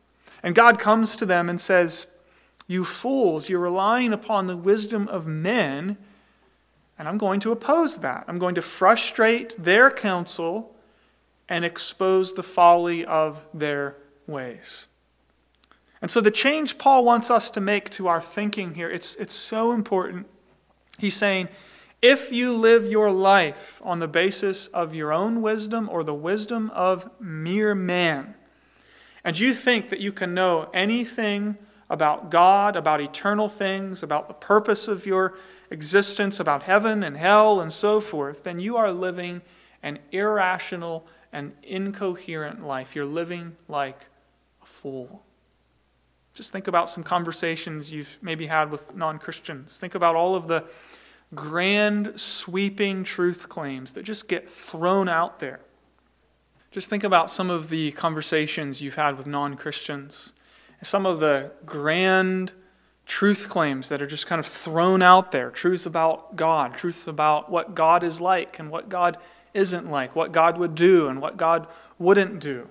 And 0.43 0.54
God 0.54 0.80
comes 0.80 1.15
to 1.15 1.25
them 1.25 1.49
and 1.49 1.60
says, 1.60 2.08
You 2.67 2.86
fools, 2.86 3.49
you're 3.49 3.60
relying 3.60 4.13
upon 4.13 4.45
the 4.45 4.56
wisdom 4.56 5.08
of 5.08 5.25
men, 5.25 5.97
and 6.99 7.08
I'm 7.08 7.17
going 7.17 7.39
to 7.41 7.52
oppose 7.52 7.97
that. 7.97 8.25
I'm 8.28 8.38
going 8.38 8.56
to 8.56 8.62
frustrate 8.62 9.56
their 9.58 9.89
counsel 9.89 10.75
and 11.47 11.65
expose 11.65 12.34
the 12.36 12.43
folly 12.43 13.04
of 13.04 13.41
their 13.54 13.95
ways. 14.28 14.86
And 16.02 16.10
so 16.10 16.22
the 16.22 16.32
change 16.32 16.78
Paul 16.78 17.04
wants 17.04 17.30
us 17.30 17.50
to 17.52 17.62
make 17.62 17.90
to 17.92 18.08
our 18.08 18.22
thinking 18.22 18.76
here, 18.76 18.90
it's, 18.90 19.16
it's 19.16 19.34
so 19.34 19.72
important. 19.72 20.28
He's 20.98 21.16
saying, 21.16 21.50
if 22.02 22.32
you 22.32 22.54
live 22.54 22.90
your 22.90 23.12
life 23.12 23.82
on 23.84 24.00
the 24.00 24.08
basis 24.08 24.68
of 24.68 24.96
your 24.96 25.12
own 25.12 25.42
wisdom 25.42 25.90
or 25.92 26.04
the 26.04 26.14
wisdom 26.14 26.70
of 26.72 27.10
mere 27.20 27.76
man, 27.76 28.36
and 29.24 29.38
you 29.38 29.54
think 29.54 29.90
that 29.90 30.00
you 30.00 30.14
can 30.14 30.34
know 30.34 30.70
anything 30.74 31.58
about 31.90 32.32
God, 32.32 32.78
about 32.78 33.02
eternal 33.02 33.50
things, 33.50 34.02
about 34.02 34.30
the 34.30 34.34
purpose 34.34 34.88
of 34.88 35.06
your 35.06 35.38
existence, 35.70 36.40
about 36.40 36.64
heaven 36.64 37.04
and 37.04 37.18
hell 37.18 37.60
and 37.60 37.74
so 37.74 38.00
forth, 38.00 38.44
then 38.44 38.60
you 38.60 38.78
are 38.78 38.92
living 38.92 39.42
an 39.84 40.00
irrational 40.12 41.06
and 41.34 41.52
incoherent 41.64 42.64
life. 42.66 42.96
You're 42.96 43.06
living 43.06 43.56
like 43.68 44.06
a 44.62 44.66
fool. 44.66 45.24
Just 46.39 46.54
think 46.54 46.69
about 46.69 46.89
some 46.89 47.04
conversations 47.04 47.91
you've 47.91 48.17
maybe 48.21 48.47
had 48.47 48.71
with 48.71 48.95
non 48.95 49.19
Christians. 49.19 49.78
Think 49.78 49.93
about 49.93 50.15
all 50.15 50.36
of 50.36 50.47
the 50.47 50.63
grand, 51.36 52.17
sweeping 52.17 53.04
truth 53.04 53.49
claims 53.49 53.91
that 53.91 54.04
just 54.04 54.30
get 54.30 54.49
thrown 54.49 55.10
out 55.10 55.39
there. 55.39 55.60
Just 56.71 56.89
think 56.89 57.04
about 57.04 57.30
some 57.30 57.49
of 57.49 57.67
the 57.67 57.91
conversations 57.91 58.80
you've 58.80 58.95
had 58.95 59.17
with 59.17 59.28
non 59.28 59.58
Christians, 59.58 60.32
some 60.82 61.06
of 61.06 61.19
the 61.19 61.52
grand 61.65 62.54
truth 63.06 63.49
claims 63.49 63.89
that 63.89 64.02
are 64.02 64.08
just 64.08 64.25
kind 64.25 64.39
of 64.39 64.45
thrown 64.45 65.04
out 65.04 65.34
there 65.34 65.52
truths 65.52 65.86
about 65.86 66.38
God, 66.38 66.73
truths 66.73 67.06
about 67.06 67.52
what 67.52 67.75
God 67.75 68.02
is 68.02 68.21
like 68.21 68.60
and 68.60 68.71
what 68.71 68.88
God 68.88 69.17
isn't 69.54 69.91
like, 69.91 70.15
what 70.15 70.32
God 70.32 70.58
would 70.58 70.73
do 70.73 71.10
and 71.10 71.21
what 71.21 71.36
God 71.36 71.67
wouldn't 71.97 72.39
do. 72.39 72.69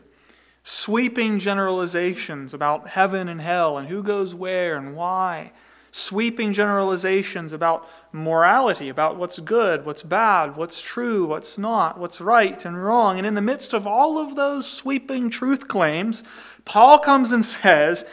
Sweeping 0.70 1.38
generalizations 1.38 2.52
about 2.52 2.88
heaven 2.88 3.26
and 3.26 3.40
hell 3.40 3.78
and 3.78 3.88
who 3.88 4.02
goes 4.02 4.34
where 4.34 4.76
and 4.76 4.94
why. 4.94 5.50
Sweeping 5.92 6.52
generalizations 6.52 7.54
about 7.54 7.88
morality, 8.12 8.90
about 8.90 9.16
what's 9.16 9.38
good, 9.38 9.86
what's 9.86 10.02
bad, 10.02 10.58
what's 10.58 10.82
true, 10.82 11.24
what's 11.24 11.56
not, 11.56 11.98
what's 11.98 12.20
right 12.20 12.66
and 12.66 12.84
wrong. 12.84 13.16
And 13.16 13.26
in 13.26 13.34
the 13.34 13.40
midst 13.40 13.72
of 13.72 13.86
all 13.86 14.18
of 14.18 14.34
those 14.36 14.70
sweeping 14.70 15.30
truth 15.30 15.68
claims, 15.68 16.22
Paul 16.66 16.98
comes 16.98 17.32
and 17.32 17.46
says, 17.46 18.04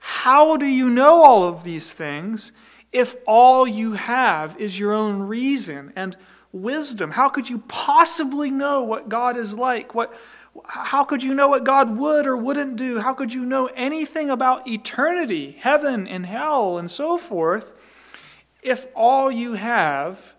How 0.00 0.56
do 0.56 0.66
you 0.66 0.90
know 0.90 1.22
all 1.22 1.44
of 1.44 1.62
these 1.62 1.94
things 1.94 2.50
if 2.90 3.14
all 3.24 3.68
you 3.68 3.92
have 3.92 4.60
is 4.60 4.80
your 4.80 4.92
own 4.92 5.20
reason 5.20 5.92
and 5.94 6.16
wisdom? 6.50 7.12
How 7.12 7.28
could 7.28 7.48
you 7.48 7.58
possibly 7.68 8.50
know 8.50 8.82
what 8.82 9.08
God 9.08 9.36
is 9.36 9.56
like? 9.56 9.94
What, 9.94 10.12
how 10.64 11.04
could 11.04 11.22
you 11.22 11.34
know 11.34 11.48
what 11.48 11.64
God 11.64 11.96
would 11.96 12.26
or 12.26 12.36
wouldn't 12.36 12.76
do? 12.76 13.00
How 13.00 13.14
could 13.14 13.32
you 13.32 13.44
know 13.44 13.66
anything 13.74 14.30
about 14.30 14.66
eternity, 14.66 15.56
heaven 15.58 16.08
and 16.08 16.26
hell, 16.26 16.76
and 16.78 16.90
so 16.90 17.18
forth, 17.18 17.72
if 18.62 18.86
all 18.94 19.30
you 19.30 19.54
have 19.54 20.34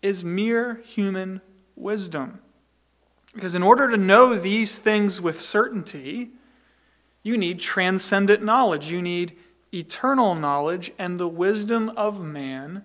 is 0.00 0.24
mere 0.24 0.82
human 0.84 1.40
wisdom? 1.76 2.40
Because 3.34 3.54
in 3.54 3.62
order 3.62 3.88
to 3.88 3.96
know 3.96 4.36
these 4.36 4.78
things 4.78 5.20
with 5.20 5.40
certainty, 5.40 6.30
you 7.22 7.36
need 7.36 7.60
transcendent 7.60 8.42
knowledge. 8.42 8.90
You 8.90 9.02
need 9.02 9.36
eternal 9.72 10.34
knowledge, 10.34 10.92
and 10.98 11.18
the 11.18 11.28
wisdom 11.28 11.90
of 11.90 12.20
man 12.20 12.84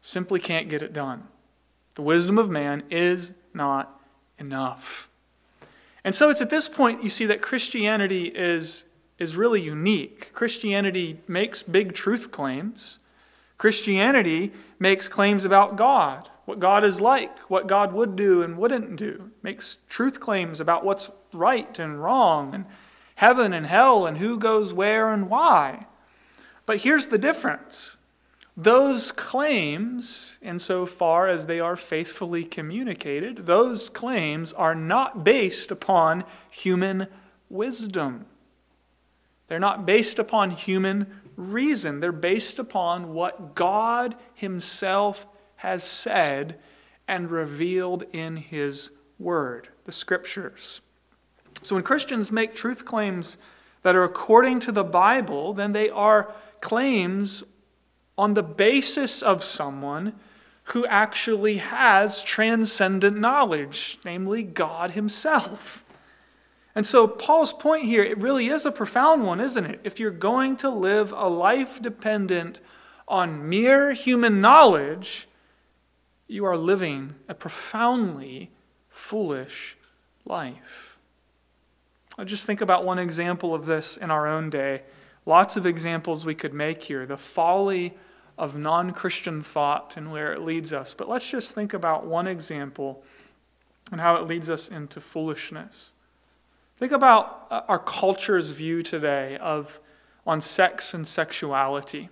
simply 0.00 0.40
can't 0.40 0.68
get 0.68 0.82
it 0.82 0.92
done. 0.92 1.28
The 1.94 2.02
wisdom 2.02 2.38
of 2.38 2.50
man 2.50 2.84
is 2.90 3.32
not 3.54 4.00
enough. 4.38 5.08
And 6.04 6.14
so 6.14 6.30
it's 6.30 6.42
at 6.42 6.50
this 6.50 6.68
point 6.68 7.02
you 7.02 7.08
see 7.08 7.26
that 7.26 7.42
Christianity 7.42 8.26
is, 8.26 8.84
is 9.18 9.36
really 9.36 9.60
unique. 9.60 10.32
Christianity 10.32 11.20
makes 11.28 11.62
big 11.62 11.94
truth 11.94 12.30
claims. 12.30 12.98
Christianity 13.56 14.52
makes 14.80 15.06
claims 15.06 15.44
about 15.44 15.76
God, 15.76 16.28
what 16.46 16.58
God 16.58 16.82
is 16.82 17.00
like, 17.00 17.38
what 17.48 17.68
God 17.68 17.92
would 17.92 18.16
do 18.16 18.42
and 18.42 18.58
wouldn't 18.58 18.96
do. 18.96 19.30
Makes 19.42 19.78
truth 19.88 20.18
claims 20.18 20.58
about 20.58 20.84
what's 20.84 21.10
right 21.32 21.78
and 21.78 22.02
wrong, 22.02 22.54
and 22.54 22.64
heaven 23.14 23.52
and 23.52 23.66
hell, 23.66 24.04
and 24.04 24.18
who 24.18 24.36
goes 24.36 24.74
where 24.74 25.12
and 25.12 25.30
why. 25.30 25.86
But 26.66 26.78
here's 26.78 27.06
the 27.08 27.18
difference 27.18 27.98
those 28.56 29.12
claims, 29.12 30.38
insofar 30.42 31.28
as 31.28 31.46
they 31.46 31.58
are 31.58 31.76
faithfully 31.76 32.44
communicated, 32.44 33.46
those 33.46 33.88
claims 33.88 34.52
are 34.52 34.74
not 34.74 35.24
based 35.24 35.70
upon 35.70 36.24
human 36.50 37.06
wisdom. 37.48 38.26
They're 39.48 39.58
not 39.58 39.86
based 39.86 40.18
upon 40.18 40.50
human 40.50 41.20
reason. 41.36 42.00
They're 42.00 42.12
based 42.12 42.58
upon 42.58 43.14
what 43.14 43.54
God 43.54 44.16
Himself 44.34 45.26
has 45.56 45.82
said 45.82 46.58
and 47.08 47.30
revealed 47.30 48.04
in 48.12 48.36
His 48.36 48.90
Word, 49.18 49.68
the 49.84 49.92
Scriptures. 49.92 50.82
So 51.62 51.76
when 51.76 51.84
Christians 51.84 52.30
make 52.30 52.54
truth 52.54 52.84
claims 52.84 53.38
that 53.82 53.96
are 53.96 54.04
according 54.04 54.60
to 54.60 54.72
the 54.72 54.84
Bible, 54.84 55.54
then 55.54 55.72
they 55.72 55.88
are 55.88 56.32
claims 56.60 57.44
on 58.16 58.34
the 58.34 58.42
basis 58.42 59.22
of 59.22 59.42
someone 59.42 60.14
who 60.64 60.86
actually 60.86 61.56
has 61.58 62.22
transcendent 62.22 63.18
knowledge, 63.18 63.98
namely 64.04 64.42
God 64.42 64.92
Himself. 64.92 65.84
And 66.74 66.86
so, 66.86 67.06
Paul's 67.06 67.52
point 67.52 67.84
here, 67.84 68.02
it 68.02 68.18
really 68.18 68.48
is 68.48 68.64
a 68.64 68.72
profound 68.72 69.26
one, 69.26 69.40
isn't 69.40 69.66
it? 69.66 69.80
If 69.84 70.00
you're 70.00 70.10
going 70.10 70.56
to 70.58 70.70
live 70.70 71.12
a 71.12 71.28
life 71.28 71.82
dependent 71.82 72.60
on 73.06 73.48
mere 73.48 73.92
human 73.92 74.40
knowledge, 74.40 75.28
you 76.28 76.46
are 76.46 76.56
living 76.56 77.14
a 77.28 77.34
profoundly 77.34 78.50
foolish 78.88 79.76
life. 80.24 80.96
I 82.16 82.24
just 82.24 82.46
think 82.46 82.60
about 82.60 82.84
one 82.84 82.98
example 82.98 83.54
of 83.54 83.66
this 83.66 83.96
in 83.96 84.10
our 84.10 84.26
own 84.26 84.48
day. 84.48 84.82
Lots 85.24 85.56
of 85.56 85.66
examples 85.66 86.26
we 86.26 86.34
could 86.34 86.52
make 86.52 86.82
here. 86.82 87.06
The 87.06 87.16
folly 87.16 87.94
of 88.38 88.56
non 88.56 88.92
Christian 88.92 89.42
thought 89.42 89.96
and 89.96 90.10
where 90.10 90.32
it 90.32 90.40
leads 90.42 90.72
us. 90.72 90.94
But 90.94 91.08
let's 91.08 91.28
just 91.28 91.52
think 91.52 91.74
about 91.74 92.06
one 92.06 92.26
example 92.26 93.04
and 93.90 94.00
how 94.00 94.16
it 94.16 94.26
leads 94.26 94.50
us 94.50 94.68
into 94.68 95.00
foolishness. 95.00 95.92
Think 96.76 96.92
about 96.92 97.46
uh, 97.50 97.62
our 97.68 97.78
culture's 97.78 98.50
view 98.50 98.82
today 98.82 99.36
of 99.36 99.80
on 100.26 100.40
sex 100.40 100.94
and 100.94 101.06
sexuality. 101.06 102.08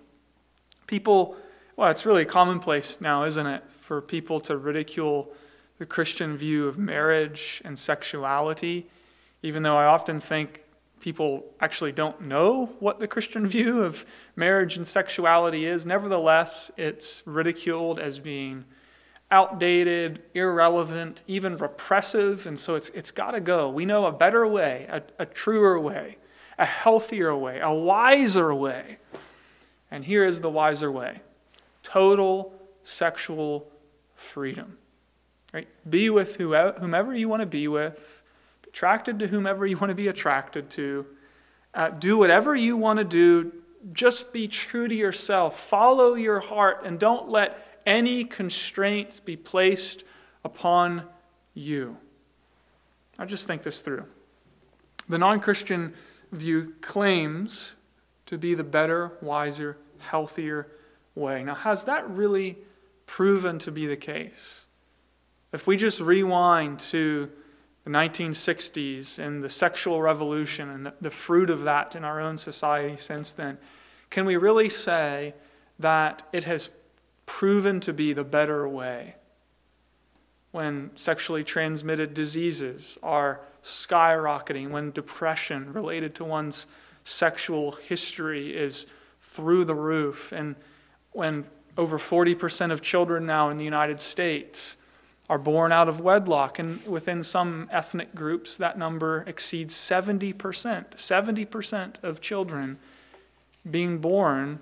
People, 0.86 1.36
well, 1.76 1.90
it's 1.90 2.04
really 2.04 2.24
commonplace 2.24 3.00
now, 3.00 3.24
isn't 3.24 3.46
it, 3.46 3.64
for 3.80 4.00
people 4.00 4.40
to 4.40 4.56
ridicule 4.56 5.32
the 5.78 5.86
Christian 5.86 6.36
view 6.36 6.68
of 6.68 6.78
marriage 6.78 7.62
and 7.64 7.78
sexuality, 7.78 8.88
even 9.42 9.62
though 9.62 9.76
I 9.76 9.86
often 9.86 10.20
think 10.20 10.62
people 11.00 11.44
actually 11.60 11.92
don't 11.92 12.20
know 12.20 12.66
what 12.78 13.00
the 13.00 13.08
Christian 13.08 13.46
view 13.56 13.82
of 13.82 14.06
marriage 14.36 14.76
and 14.76 14.86
sexuality 14.86 15.66
is. 15.66 15.84
Nevertheless, 15.84 16.70
it's 16.76 17.22
ridiculed 17.26 17.98
as 17.98 18.20
being 18.20 18.64
outdated, 19.30 20.22
irrelevant, 20.34 21.22
even 21.26 21.56
repressive, 21.56 22.46
and 22.46 22.58
so 22.58 22.74
it's, 22.74 22.88
it's 22.90 23.10
got 23.10 23.30
to 23.32 23.40
go. 23.40 23.70
We 23.70 23.84
know 23.84 24.06
a 24.06 24.12
better 24.12 24.46
way, 24.46 24.86
a, 24.88 25.02
a 25.20 25.26
truer 25.26 25.78
way, 25.78 26.16
a 26.58 26.66
healthier 26.66 27.34
way, 27.36 27.60
a 27.60 27.72
wiser 27.72 28.52
way. 28.54 28.98
And 29.90 30.04
here 30.04 30.24
is 30.24 30.40
the 30.40 30.50
wiser 30.50 30.90
way 30.90 31.20
total 31.82 32.52
sexual 32.84 33.70
freedom. 34.14 34.78
Right? 35.52 35.68
Be 35.88 36.10
with 36.10 36.36
whomever 36.36 37.14
you 37.14 37.28
want 37.28 37.40
to 37.40 37.46
be 37.46 37.66
with 37.68 38.19
attracted 38.70 39.18
to 39.18 39.26
whomever 39.26 39.66
you 39.66 39.76
want 39.76 39.90
to 39.90 39.96
be 39.96 40.08
attracted 40.08 40.70
to. 40.70 41.04
Uh, 41.74 41.90
do 41.90 42.16
whatever 42.16 42.54
you 42.54 42.76
want 42.76 42.98
to 42.98 43.04
do. 43.04 43.52
Just 43.92 44.32
be 44.32 44.46
true 44.46 44.86
to 44.86 44.94
yourself. 44.94 45.58
Follow 45.58 46.14
your 46.14 46.40
heart 46.40 46.84
and 46.84 46.98
don't 46.98 47.28
let 47.28 47.80
any 47.84 48.24
constraints 48.24 49.18
be 49.18 49.36
placed 49.36 50.04
upon 50.44 51.02
you. 51.52 51.96
I 53.18 53.26
just 53.26 53.46
think 53.46 53.64
this 53.64 53.82
through. 53.82 54.04
The 55.08 55.18
non 55.18 55.40
Christian 55.40 55.94
view 56.30 56.74
claims 56.80 57.74
to 58.26 58.38
be 58.38 58.54
the 58.54 58.64
better, 58.64 59.12
wiser, 59.20 59.76
healthier 59.98 60.68
way. 61.16 61.42
Now, 61.42 61.56
has 61.56 61.84
that 61.84 62.08
really 62.08 62.58
proven 63.06 63.58
to 63.60 63.72
be 63.72 63.86
the 63.86 63.96
case? 63.96 64.66
If 65.52 65.66
we 65.66 65.76
just 65.76 66.00
rewind 66.00 66.78
to 66.90 67.30
the 67.84 67.90
1960s 67.90 69.18
and 69.18 69.42
the 69.42 69.48
sexual 69.48 70.02
revolution 70.02 70.68
and 70.68 70.92
the, 71.00 71.10
fruit 71.10 71.50
of 71.50 71.62
that 71.62 71.96
in 71.96 72.04
our 72.04 72.20
own 72.20 72.36
society 72.36 72.96
since 72.96 73.32
then, 73.32 73.58
can 74.10 74.26
we 74.26 74.36
really 74.36 74.68
say 74.68 75.34
that 75.78 76.26
it 76.32 76.44
has 76.44 76.68
proven 77.26 77.80
to 77.80 77.92
be 77.92 78.12
the 78.12 78.24
better 78.24 78.68
way? 78.68 79.14
when 80.52 80.90
sexually 80.96 81.44
transmitted 81.44 82.14
diseases 82.14 82.98
are 83.02 83.40
skyrocketing, 83.62 84.70
when 84.70 84.90
depression 84.90 85.72
related 85.72 86.14
to 86.16 86.24
one's 86.24 86.66
sexual 87.04 87.72
history 87.72 88.56
is 88.56 88.86
through 89.20 89.64
the 89.64 89.74
roof, 89.74 90.32
and 90.32 90.56
when 91.12 91.44
over 91.78 91.98
40% 91.98 92.72
of 92.72 92.82
children 92.82 93.26
now 93.26 93.48
in 93.50 93.56
the 93.56 93.64
United 93.64 94.00
States 94.00 94.76
are 95.30 95.38
born 95.38 95.70
out 95.70 95.88
of 95.88 96.00
wedlock, 96.00 96.58
and 96.58 96.84
within 96.84 97.22
some 97.22 97.68
ethnic 97.70 98.16
groups, 98.16 98.56
that 98.56 98.76
number 98.76 99.22
exceeds 99.28 99.72
70%. 99.76 100.34
70% 100.34 102.02
of 102.02 102.20
children 102.20 102.78
being 103.70 103.98
born 103.98 104.58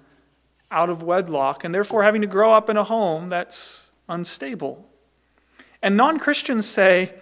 out 0.70 0.90
of 0.90 1.02
wedlock, 1.02 1.64
and 1.64 1.74
therefore 1.74 2.02
having 2.02 2.20
to 2.20 2.26
grow 2.26 2.52
up 2.52 2.68
in 2.68 2.76
a 2.76 2.84
home 2.84 3.30
that's 3.30 3.86
unstable. 4.10 4.86
And 5.82 5.96
non 5.96 6.18
Christians 6.18 6.66
say, 6.66 7.14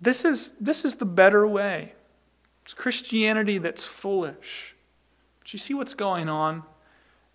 this 0.00 0.24
is, 0.24 0.52
this 0.60 0.84
is 0.84 0.96
the 0.96 1.04
better 1.04 1.46
way. 1.46 1.92
It's 2.64 2.74
Christianity 2.74 3.58
that's 3.58 3.84
foolish. 3.84 4.74
But 5.38 5.52
you 5.52 5.60
see 5.60 5.72
what's 5.72 5.94
going 5.94 6.28
on? 6.28 6.64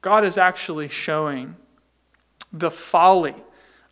God 0.02 0.26
is 0.26 0.38
actually 0.38 0.90
showing 0.90 1.56
the 2.52 2.70
folly 2.70 3.36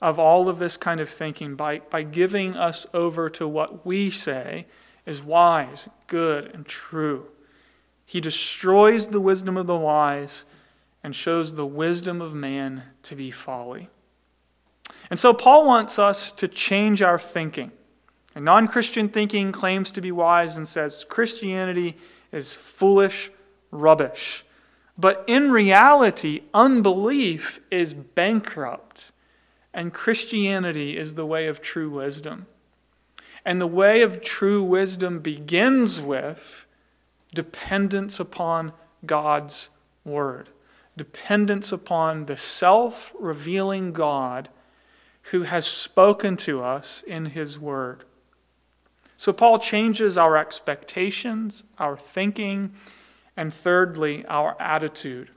of 0.06 0.20
all 0.20 0.48
of 0.48 0.60
this 0.60 0.78
kind 0.78 1.00
of 1.00 1.10
thinking 1.10 1.56
by, 1.56 1.80
by 1.80 2.04
giving 2.04 2.56
us 2.56 2.86
over 2.94 3.28
to 3.28 3.48
what 3.48 3.84
we 3.88 4.12
say 4.12 4.68
is 5.04 5.24
wise, 5.24 5.90
good, 6.06 6.46
and 6.54 6.64
true. 6.64 7.26
He 8.06 8.22
destroys 8.22 9.08
the 9.08 9.20
wisdom 9.20 9.58
of 9.58 9.66
the 9.66 9.76
wise 9.76 10.46
and 11.04 11.16
shows 11.16 11.56
the 11.56 11.66
wisdom 11.66 12.22
of 12.22 12.36
man 12.36 12.84
to 13.02 13.16
be 13.16 13.32
folly. 13.32 13.90
And 15.10 15.20
so 15.20 15.34
Paul 15.34 15.66
wants 15.66 15.98
us 15.98 16.32
to 16.34 16.48
change 16.48 17.02
our 17.02 17.18
thinking. 17.18 17.72
And 18.36 18.46
non 18.46 18.68
Christian 18.68 19.10
thinking 19.10 19.52
claims 19.52 19.92
to 19.94 20.02
be 20.02 20.12
wise 20.12 20.56
and 20.56 20.68
says 20.68 21.04
Christianity 21.10 21.98
is 22.32 22.54
foolish 22.54 23.32
rubbish. 23.72 24.46
But 25.00 25.24
in 25.26 25.52
reality, 25.52 26.44
unbelief 26.54 27.60
is 27.72 27.96
bankrupt, 27.96 29.12
and 29.76 29.94
Christianity 29.94 30.98
is 30.98 31.16
the 31.16 31.26
way 31.26 31.48
of 31.48 31.62
true 31.62 31.90
wisdom. 31.90 32.48
And 33.44 33.60
the 33.60 33.68
way 33.68 34.02
of 34.02 34.22
true 34.22 34.64
wisdom 34.64 35.20
begins 35.20 36.02
with 36.02 36.66
dependence 37.34 38.18
upon 38.18 38.72
God's 39.06 39.68
word, 40.06 40.48
dependence 40.96 41.74
upon 41.74 42.26
the 42.26 42.38
self 42.38 43.14
revealing 43.20 43.92
God 43.92 44.48
who 45.32 45.44
has 45.44 45.68
spoken 45.68 46.38
to 46.38 46.64
us 46.64 47.04
in 47.06 47.26
his 47.26 47.60
word. 47.60 48.06
So, 49.18 49.34
Paul 49.34 49.60
changes 49.60 50.18
our 50.18 50.38
expectations, 50.38 51.66
our 51.78 51.98
thinking, 51.98 52.74
and 53.36 53.54
thirdly, 53.54 54.26
our 54.28 54.56
attitude. 54.58 55.32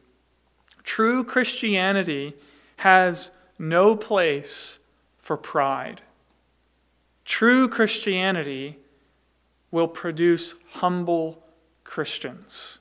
True 0.84 1.24
Christianity 1.24 2.34
has 2.78 3.32
no 3.58 3.96
place 3.96 4.78
for 5.18 5.36
pride. 5.36 6.02
True 7.24 7.68
Christianity 7.68 8.78
will 9.70 9.88
produce 9.88 10.54
humble 10.70 11.42
Christians. 11.84 12.78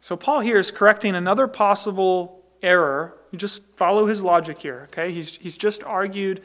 So, 0.00 0.16
Paul 0.16 0.40
here 0.40 0.58
is 0.58 0.70
correcting 0.70 1.14
another 1.14 1.46
possible 1.46 2.42
error. 2.62 3.16
You 3.32 3.38
just 3.38 3.62
follow 3.76 4.06
his 4.06 4.22
logic 4.22 4.60
here, 4.60 4.88
okay? 4.92 5.12
He's, 5.12 5.36
he's 5.36 5.56
just 5.56 5.82
argued 5.84 6.42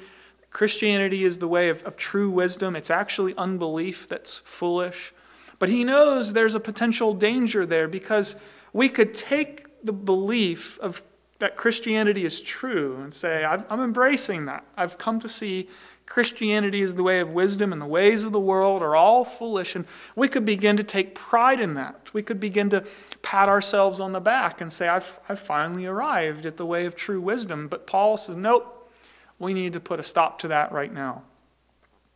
Christianity 0.51 1.23
is 1.23 1.39
the 1.39 1.47
way 1.47 1.69
of, 1.69 1.83
of 1.83 1.95
true 1.95 2.29
wisdom. 2.29 2.75
It's 2.75 2.91
actually 2.91 3.33
unbelief 3.37 4.07
that's 4.07 4.39
foolish. 4.39 5.13
But 5.59 5.69
he 5.69 5.83
knows 5.83 6.33
there's 6.33 6.55
a 6.55 6.59
potential 6.59 7.13
danger 7.13 7.65
there 7.65 7.87
because 7.87 8.35
we 8.73 8.89
could 8.89 9.13
take 9.13 9.83
the 9.83 9.93
belief 9.93 10.77
of 10.79 11.01
that 11.41 11.57
Christianity 11.57 12.23
is 12.23 12.41
true 12.41 12.97
and 13.01 13.13
say, 13.13 13.43
I'm 13.43 13.81
embracing 13.81 14.45
that. 14.45 14.63
I've 14.77 14.97
come 14.97 15.19
to 15.19 15.29
see 15.29 15.67
Christianity 16.05 16.81
is 16.81 16.95
the 16.95 17.03
way 17.03 17.19
of 17.19 17.29
wisdom 17.29 17.71
and 17.71 17.81
the 17.81 17.85
ways 17.85 18.23
of 18.23 18.31
the 18.31 18.39
world 18.39 18.81
are 18.81 18.95
all 18.95 19.23
foolish. 19.23 19.75
And 19.75 19.85
we 20.15 20.27
could 20.27 20.45
begin 20.45 20.77
to 20.77 20.83
take 20.83 21.15
pride 21.15 21.59
in 21.59 21.75
that. 21.75 22.09
We 22.13 22.21
could 22.21 22.39
begin 22.39 22.69
to 22.71 22.83
pat 23.21 23.49
ourselves 23.49 23.99
on 23.99 24.11
the 24.11 24.19
back 24.19 24.61
and 24.61 24.71
say, 24.71 24.87
I've, 24.87 25.19
I've 25.29 25.39
finally 25.39 25.85
arrived 25.85 26.45
at 26.45 26.57
the 26.57 26.65
way 26.65 26.85
of 26.85 26.95
true 26.95 27.21
wisdom. 27.21 27.67
But 27.67 27.87
Paul 27.87 28.17
says, 28.17 28.35
nope, 28.35 28.91
we 29.39 29.53
need 29.53 29.73
to 29.73 29.79
put 29.79 29.99
a 29.99 30.03
stop 30.03 30.39
to 30.39 30.49
that 30.49 30.71
right 30.71 30.93
now. 30.93 31.23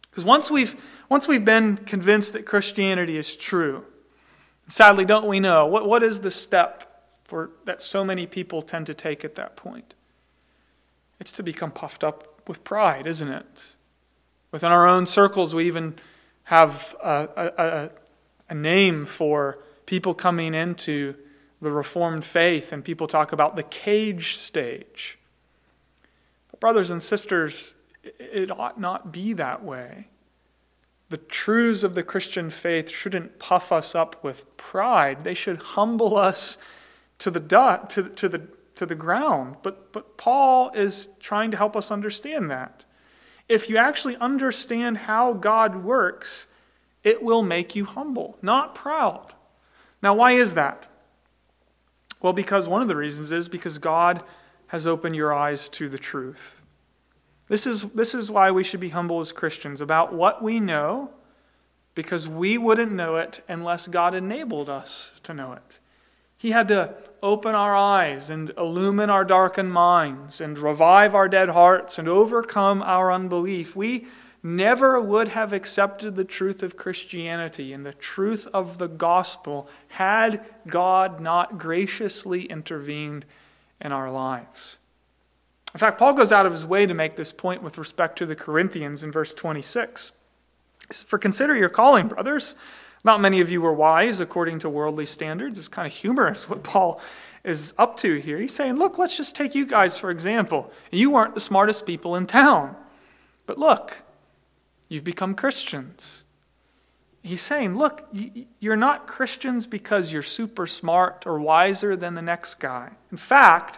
Because 0.10 0.26
once 0.26 0.52
we've, 0.52 0.76
once 1.10 1.28
we've 1.28 1.46
been 1.46 1.78
convinced 1.78 2.34
that 2.34 2.46
Christianity 2.46 3.18
is 3.18 3.36
true, 3.36 3.86
sadly, 4.68 5.06
don't 5.06 5.28
we 5.28 5.40
know, 5.40 5.66
what, 5.66 5.88
what 5.88 6.04
is 6.04 6.22
the 6.22 6.32
step 6.32 6.95
for, 7.26 7.52
that 7.66 7.82
so 7.82 8.06
many 8.06 8.26
people 8.26 8.62
tend 8.62 8.86
to 8.88 8.94
take 8.94 9.26
at 9.26 9.36
that 9.36 9.56
point? 9.56 9.94
It's 11.20 11.32
to 11.34 11.44
become 11.44 11.72
puffed 11.72 12.04
up 12.04 12.48
with 12.48 12.64
pride, 12.64 13.08
isn't 13.08 13.30
it? 13.30 13.76
Within 14.52 14.72
our 14.72 14.88
own 14.88 15.08
circles, 15.08 15.54
we 15.54 15.68
even 15.68 15.96
have 16.46 16.96
a, 17.04 17.28
a, 17.36 17.90
a 18.50 18.56
name 18.56 19.06
for 19.06 19.60
people 19.86 20.14
coming 20.14 20.54
into 20.54 21.16
the 21.62 21.72
Reformed 21.72 22.24
faith, 22.24 22.72
and 22.72 22.84
people 22.84 23.08
talk 23.08 23.32
about 23.32 23.56
the 23.56 23.64
cage 23.64 24.36
stage. 24.36 25.18
Brothers 26.60 26.92
and 26.92 27.02
sisters, 27.02 27.76
it 28.04 28.52
ought 28.52 28.80
not 28.80 29.12
be 29.12 29.34
that 29.34 29.64
way. 29.64 30.08
The 31.10 31.18
truths 31.18 31.84
of 31.84 31.96
the 31.96 32.04
Christian 32.04 32.50
faith 32.50 32.90
shouldn't 32.90 33.40
puff 33.40 33.72
us 33.72 33.96
up 33.96 34.24
with 34.24 34.58
pride. 34.58 35.24
They 35.24 35.34
should 35.34 35.58
humble 35.58 36.18
us 36.18 36.58
to 37.20 37.32
the 37.32 37.40
dot, 37.40 37.90
to, 37.92 38.10
to 38.10 38.30
the 38.30 38.48
to 38.76 38.86
the 38.86 38.96
ground. 38.96 39.58
But 39.64 39.92
but 39.94 40.18
Paul 40.18 40.72
is 40.72 41.10
trying 41.20 41.52
to 41.52 41.58
help 41.58 41.76
us 41.76 41.92
understand 41.92 42.52
that. 42.52 42.86
If 43.48 43.70
you 43.70 43.78
actually 43.78 44.18
understand 44.18 44.98
how 44.98 45.34
God 45.34 45.84
works, 45.84 46.48
it 47.04 47.22
will 47.22 47.44
make 47.44 47.76
you 47.76 47.86
humble, 47.86 48.38
not 48.42 48.74
proud. 48.74 49.34
Now, 50.02 50.16
why 50.16 50.34
is 50.34 50.56
that? 50.56 50.90
Well, 52.22 52.34
because 52.34 52.68
one 52.68 52.82
of 52.82 52.88
the 52.88 52.96
reasons 52.96 53.32
is 53.32 53.48
because 53.48 53.78
God 53.78 54.24
has 54.68 54.88
opened 54.88 55.16
your 55.16 55.32
eyes 55.32 55.70
to 55.70 55.88
the 55.88 56.00
truth. 56.00 56.64
This 57.48 57.68
is, 57.68 57.84
this 57.84 58.16
is 58.16 58.32
why 58.32 58.50
we 58.50 58.64
should 58.64 58.80
be 58.80 58.90
humble 58.90 59.20
as 59.20 59.32
Christians 59.32 59.80
about 59.80 60.12
what 60.12 60.42
we 60.42 60.60
know, 60.60 61.12
because 61.94 62.28
we 62.28 62.58
wouldn't 62.58 62.92
know 62.92 63.18
it 63.18 63.44
unless 63.48 63.88
God 63.88 64.16
enabled 64.16 64.70
us 64.70 65.20
to 65.22 65.34
know 65.36 65.54
it. 65.54 65.80
He 66.46 66.52
had 66.52 66.68
to 66.68 66.94
open 67.24 67.56
our 67.56 67.76
eyes 67.76 68.30
and 68.30 68.52
illumine 68.56 69.10
our 69.10 69.26
darkened 69.26 69.74
minds 69.74 70.40
and 70.40 70.60
revive 70.60 71.16
our 71.16 71.28
dead 71.28 71.50
hearts 71.50 71.98
and 71.98 72.08
overcome 72.08 72.84
our 72.84 73.12
unbelief. 73.12 73.76
We 73.76 74.06
never 74.44 75.02
would 75.02 75.30
have 75.30 75.54
accepted 75.54 76.16
the 76.16 76.24
truth 76.24 76.62
of 76.62 76.78
Christianity 76.78 77.74
and 77.74 77.84
the 77.84 77.94
truth 77.94 78.48
of 78.54 78.78
the 78.78 78.88
gospel 78.88 79.68
had 79.88 80.46
God 80.68 81.20
not 81.20 81.58
graciously 81.58 82.44
intervened 82.44 83.26
in 83.82 83.92
our 83.92 84.12
lives. 84.12 84.78
In 85.74 85.80
fact, 85.80 85.98
Paul 85.98 86.14
goes 86.14 86.32
out 86.32 86.46
of 86.46 86.52
his 86.52 86.64
way 86.68 86.86
to 86.86 86.94
make 86.94 87.16
this 87.16 87.32
point 87.32 87.64
with 87.64 87.80
respect 87.80 88.20
to 88.20 88.28
the 88.28 88.36
Corinthians 88.36 89.04
in 89.04 89.12
verse 89.12 89.34
26. 89.34 90.12
For 90.92 91.18
consider 91.18 91.56
your 91.56 91.70
calling, 91.70 92.08
brothers. 92.08 92.54
Not 93.06 93.22
many 93.22 93.40
of 93.40 93.52
you 93.52 93.62
were 93.62 93.72
wise 93.72 94.20
according 94.20 94.60
to 94.60 94.70
worldly 94.70 95.06
standards. 95.06 95.60
It's 95.60 95.68
kind 95.68 95.86
of 95.86 95.94
humorous 95.94 96.50
what 96.50 96.64
Paul 96.64 97.00
is 97.44 97.76
up 97.78 97.98
to 97.98 98.16
here. 98.16 98.40
He's 98.40 98.56
saying, 98.56 98.78
look, 98.78 98.98
let's 98.98 99.16
just 99.16 99.36
take 99.36 99.54
you 99.54 99.68
guys 99.68 99.96
for 99.96 100.10
example. 100.10 100.74
You 100.92 101.16
aren't 101.16 101.36
the 101.36 101.40
smartest 101.40 101.86
people 101.86 102.16
in 102.16 102.26
town. 102.26 102.76
But 103.46 103.60
look, 103.60 104.02
you've 104.90 105.04
become 105.04 105.36
Christians. 105.36 106.26
He's 107.22 107.42
saying, 107.42 107.78
look, 107.78 108.08
you're 108.60 108.76
not 108.76 109.06
Christians 109.06 109.68
because 109.68 110.12
you're 110.12 110.24
super 110.24 110.66
smart 110.66 111.28
or 111.28 111.40
wiser 111.40 111.96
than 111.96 112.16
the 112.16 112.24
next 112.24 112.56
guy. 112.56 112.94
In 113.12 113.18
fact, 113.18 113.78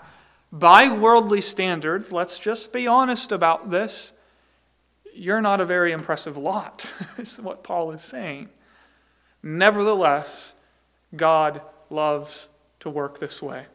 by 0.53 0.89
worldly 0.89 1.41
standards, 1.41 2.13
let's 2.13 2.39
just 2.39 2.71
be 2.71 2.87
honest 2.87 3.33
about 3.33 3.69
this, 3.71 4.13
you're 5.13 5.41
not 5.41 5.59
a 5.59 5.65
very 5.65 5.91
impressive 5.91 6.37
lot, 6.37 6.89
is 7.17 7.41
what 7.41 7.63
Paul 7.63 7.91
is 7.91 8.01
saying. 8.01 8.47
Nevertheless, 9.47 10.55
God 11.15 11.61
loves 11.89 12.49
to 12.81 12.89
work 12.89 13.19
this 13.19 13.41
way. 13.41 13.67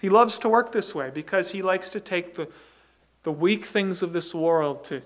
He 0.00 0.08
loves 0.08 0.36
to 0.38 0.48
work 0.48 0.72
this 0.72 0.96
way 0.96 1.10
because 1.14 1.52
he 1.52 1.62
likes 1.62 1.90
to 1.90 2.00
take 2.00 2.34
the, 2.34 2.48
the 3.22 3.30
weak 3.30 3.64
things 3.64 4.02
of 4.02 4.12
this 4.12 4.34
world 4.34 4.82
to 4.86 5.02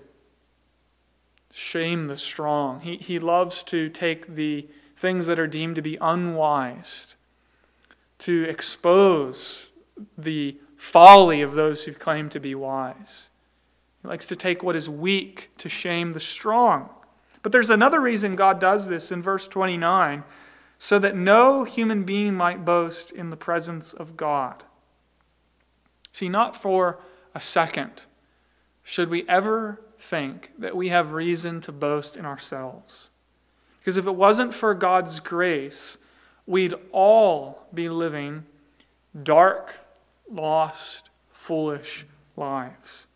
shame 1.51 2.07
the 2.07 2.17
strong. 2.17 2.79
He, 2.81 2.97
he 2.97 3.19
loves 3.19 3.61
to 3.65 3.89
take 3.89 4.33
the 4.33 4.67
things 4.97 5.27
that 5.27 5.37
are 5.37 5.45
deemed 5.45 5.75
to 5.75 5.83
be 5.83 5.99
unwise, 6.01 7.15
to 8.19 8.45
expose 8.49 9.71
the 10.17 10.59
folly 10.77 11.43
of 11.43 11.53
those 11.53 11.83
who 11.83 11.93
claim 11.93 12.27
to 12.29 12.39
be 12.39 12.55
wise. 12.55 13.29
He 14.01 14.07
likes 14.07 14.25
to 14.27 14.35
take 14.35 14.63
what 14.63 14.75
is 14.75 14.89
weak 14.89 15.51
to 15.59 15.69
shame 15.69 16.13
the 16.13 16.19
strong. 16.19 16.89
But 17.43 17.51
there's 17.51 17.69
another 17.69 17.99
reason 17.99 18.35
God 18.35 18.59
does 18.59 18.87
this 18.87 19.11
in 19.11 19.21
verse 19.21 19.47
29 19.47 20.23
so 20.77 20.99
that 20.99 21.15
no 21.15 21.63
human 21.63 22.03
being 22.03 22.33
might 22.33 22.65
boast 22.65 23.11
in 23.11 23.29
the 23.29 23.37
presence 23.37 23.93
of 23.93 24.17
God. 24.17 24.63
See, 26.11 26.29
not 26.29 26.55
for 26.55 26.99
a 27.33 27.39
second 27.39 28.05
should 28.83 29.09
we 29.09 29.27
ever 29.27 29.79
think 29.97 30.51
that 30.57 30.75
we 30.75 30.89
have 30.89 31.11
reason 31.13 31.61
to 31.61 31.71
boast 31.71 32.17
in 32.17 32.25
ourselves. 32.25 33.11
Because 33.79 33.97
if 33.97 34.07
it 34.07 34.15
wasn't 34.15 34.53
for 34.53 34.73
God's 34.73 35.19
grace, 35.19 35.97
we'd 36.45 36.73
all 36.91 37.67
be 37.73 37.89
living 37.89 38.45
dark, 39.23 39.75
lost, 40.29 41.09
foolish 41.31 42.05
lives. 42.35 43.07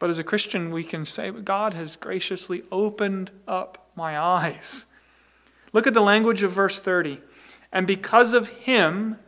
But 0.00 0.10
as 0.10 0.18
a 0.18 0.24
Christian, 0.24 0.72
we 0.72 0.82
can 0.82 1.04
say, 1.04 1.30
God 1.30 1.74
has 1.74 1.94
graciously 1.94 2.64
opened 2.72 3.30
up 3.46 3.90
my 3.94 4.18
eyes. 4.18 4.86
Look 5.72 5.86
at 5.86 5.94
the 5.94 6.00
language 6.00 6.42
of 6.42 6.50
verse 6.50 6.80
30. 6.80 7.20
And 7.70 7.86
because 7.86 8.32
of 8.32 8.48
him, 8.48 9.18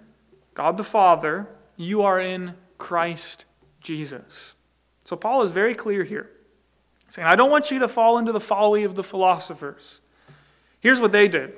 God 0.55 0.79
the 0.79 0.83
Father, 0.83 1.47
you 1.77 2.03
are 2.03 2.19
in 2.19 2.55
Christ 2.79 3.45
Jesus. 3.81 4.55
So 5.05 5.15
Paul 5.15 5.43
is 5.43 5.51
very 5.51 5.75
clear 5.75 6.05
here, 6.05 6.31
saying, 7.11 7.29
I 7.29 7.37
don't 7.37 7.51
want 7.51 7.71
you 7.71 7.79
to 7.81 7.89
fall 7.89 8.17
into 8.17 8.33
the 8.33 8.41
folly 8.41 8.83
of 8.83 8.95
the 8.95 9.05
philosophers. 9.05 10.01
Here's 10.81 11.01
what 11.01 11.13
they 11.13 11.29
did 11.29 11.55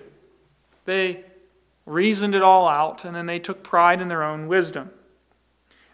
they 0.87 1.25
reasoned 1.87 2.35
it 2.35 2.43
all 2.43 2.67
out, 2.67 3.05
and 3.05 3.15
then 3.15 3.27
they 3.27 3.39
took 3.39 3.63
pride 3.63 4.01
in 4.01 4.09
their 4.09 4.25
own 4.25 4.49
wisdom. 4.49 4.91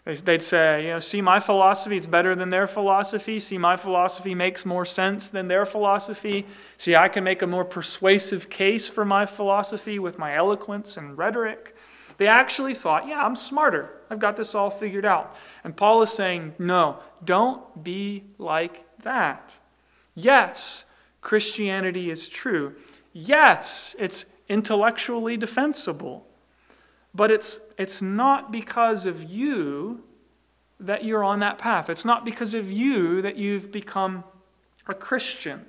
They'd 0.03 0.41
say, 0.41 0.85
you 0.85 0.89
know, 0.89 0.99
see 0.99 1.21
my 1.21 1.39
philosophy, 1.39 1.95
it's 1.95 2.07
better 2.07 2.35
than 2.35 2.49
their 2.49 2.65
philosophy. 2.65 3.39
See, 3.39 3.59
my 3.59 3.77
philosophy 3.77 4.33
makes 4.33 4.65
more 4.65 4.85
sense 4.85 5.29
than 5.29 5.47
their 5.47 5.63
philosophy. 5.63 6.47
See, 6.77 6.95
I 6.95 7.07
can 7.07 7.23
make 7.23 7.43
a 7.43 7.47
more 7.47 7.63
persuasive 7.63 8.49
case 8.49 8.87
for 8.87 9.05
my 9.05 9.27
philosophy 9.27 9.99
with 9.99 10.17
my 10.17 10.35
eloquence 10.35 10.97
and 10.97 11.15
rhetoric. 11.15 11.75
They 12.17 12.27
actually 12.27 12.73
thought, 12.73 13.07
yeah, 13.07 13.23
I'm 13.23 13.35
smarter. 13.35 13.91
I've 14.09 14.19
got 14.19 14.37
this 14.37 14.55
all 14.55 14.71
figured 14.71 15.05
out. 15.05 15.35
And 15.63 15.77
Paul 15.77 16.01
is 16.01 16.11
saying, 16.11 16.55
no, 16.57 16.99
don't 17.23 17.83
be 17.83 18.23
like 18.39 18.83
that. 19.03 19.59
Yes, 20.15 20.85
Christianity 21.21 22.09
is 22.09 22.27
true. 22.27 22.75
Yes, 23.13 23.95
it's 23.99 24.25
intellectually 24.49 25.37
defensible. 25.37 26.27
But 27.13 27.31
it's, 27.31 27.59
it's 27.77 28.01
not 28.01 28.51
because 28.51 29.05
of 29.05 29.23
you 29.23 30.03
that 30.79 31.03
you're 31.03 31.23
on 31.23 31.39
that 31.39 31.57
path. 31.57 31.89
It's 31.89 32.05
not 32.05 32.25
because 32.25 32.53
of 32.53 32.71
you 32.71 33.21
that 33.21 33.35
you've 33.37 33.71
become 33.71 34.23
a 34.87 34.93
Christian. 34.93 35.65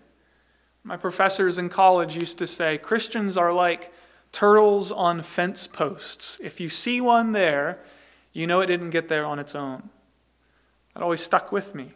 My 0.84 0.96
professors 0.96 1.58
in 1.58 1.68
college 1.68 2.16
used 2.16 2.38
to 2.38 2.46
say 2.46 2.78
Christians 2.78 3.36
are 3.36 3.52
like 3.52 3.92
turtles 4.32 4.90
on 4.90 5.22
fence 5.22 5.66
posts. 5.66 6.38
If 6.42 6.60
you 6.60 6.68
see 6.68 7.00
one 7.00 7.32
there, 7.32 7.82
you 8.32 8.46
know 8.46 8.60
it 8.60 8.66
didn't 8.66 8.90
get 8.90 9.08
there 9.08 9.26
on 9.26 9.38
its 9.38 9.54
own. 9.54 9.90
That 10.94 11.02
always 11.02 11.20
stuck 11.20 11.52
with 11.52 11.74
me. 11.74 11.92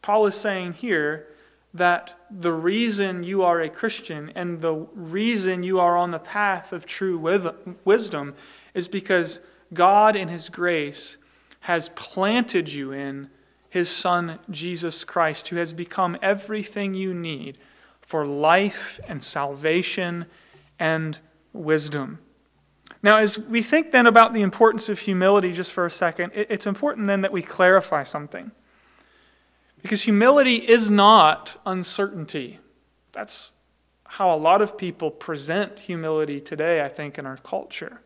Paul 0.00 0.26
is 0.26 0.34
saying 0.34 0.74
here 0.74 1.26
that 1.74 2.14
the 2.30 2.52
reason 2.52 3.22
you 3.22 3.42
are 3.42 3.60
a 3.60 3.68
Christian 3.68 4.32
and 4.34 4.60
the 4.60 4.74
reason 4.94 5.62
you 5.62 5.78
are 5.78 5.96
on 5.96 6.10
the 6.10 6.18
path 6.18 6.72
of 6.72 6.86
true 6.86 7.18
wisdom 7.84 8.34
is 8.74 8.88
because 8.88 9.40
God, 9.72 10.16
in 10.16 10.28
His 10.28 10.48
grace, 10.48 11.16
has 11.60 11.90
planted 11.90 12.72
you 12.72 12.92
in 12.92 13.30
His 13.68 13.88
Son, 13.88 14.38
Jesus 14.50 15.04
Christ, 15.04 15.48
who 15.48 15.56
has 15.56 15.72
become 15.72 16.16
everything 16.22 16.94
you 16.94 17.14
need 17.14 17.58
for 18.00 18.26
life 18.26 18.98
and 19.06 19.22
salvation 19.22 20.26
and 20.78 21.18
wisdom. 21.52 22.18
Now, 23.02 23.18
as 23.18 23.38
we 23.38 23.62
think 23.62 23.92
then 23.92 24.06
about 24.06 24.34
the 24.34 24.42
importance 24.42 24.88
of 24.88 24.98
humility 24.98 25.52
just 25.52 25.72
for 25.72 25.86
a 25.86 25.90
second, 25.90 26.32
it's 26.34 26.66
important 26.66 27.06
then 27.06 27.22
that 27.22 27.32
we 27.32 27.42
clarify 27.42 28.04
something. 28.04 28.50
Because 29.82 30.02
humility 30.02 30.56
is 30.56 30.90
not 30.90 31.56
uncertainty. 31.64 32.58
That's 33.12 33.54
how 34.04 34.34
a 34.34 34.36
lot 34.36 34.60
of 34.60 34.76
people 34.76 35.10
present 35.10 35.78
humility 35.78 36.40
today, 36.40 36.82
I 36.82 36.88
think, 36.88 37.18
in 37.18 37.24
our 37.24 37.38
culture. 37.38 38.02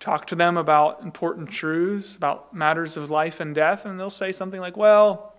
Talk 0.00 0.26
to 0.28 0.36
them 0.36 0.56
about 0.56 1.02
important 1.02 1.50
truths, 1.50 2.14
about 2.14 2.54
matters 2.54 2.96
of 2.96 3.10
life 3.10 3.40
and 3.40 3.54
death, 3.54 3.84
and 3.84 3.98
they'll 3.98 4.10
say 4.10 4.30
something 4.30 4.60
like, 4.60 4.76
Well, 4.76 5.34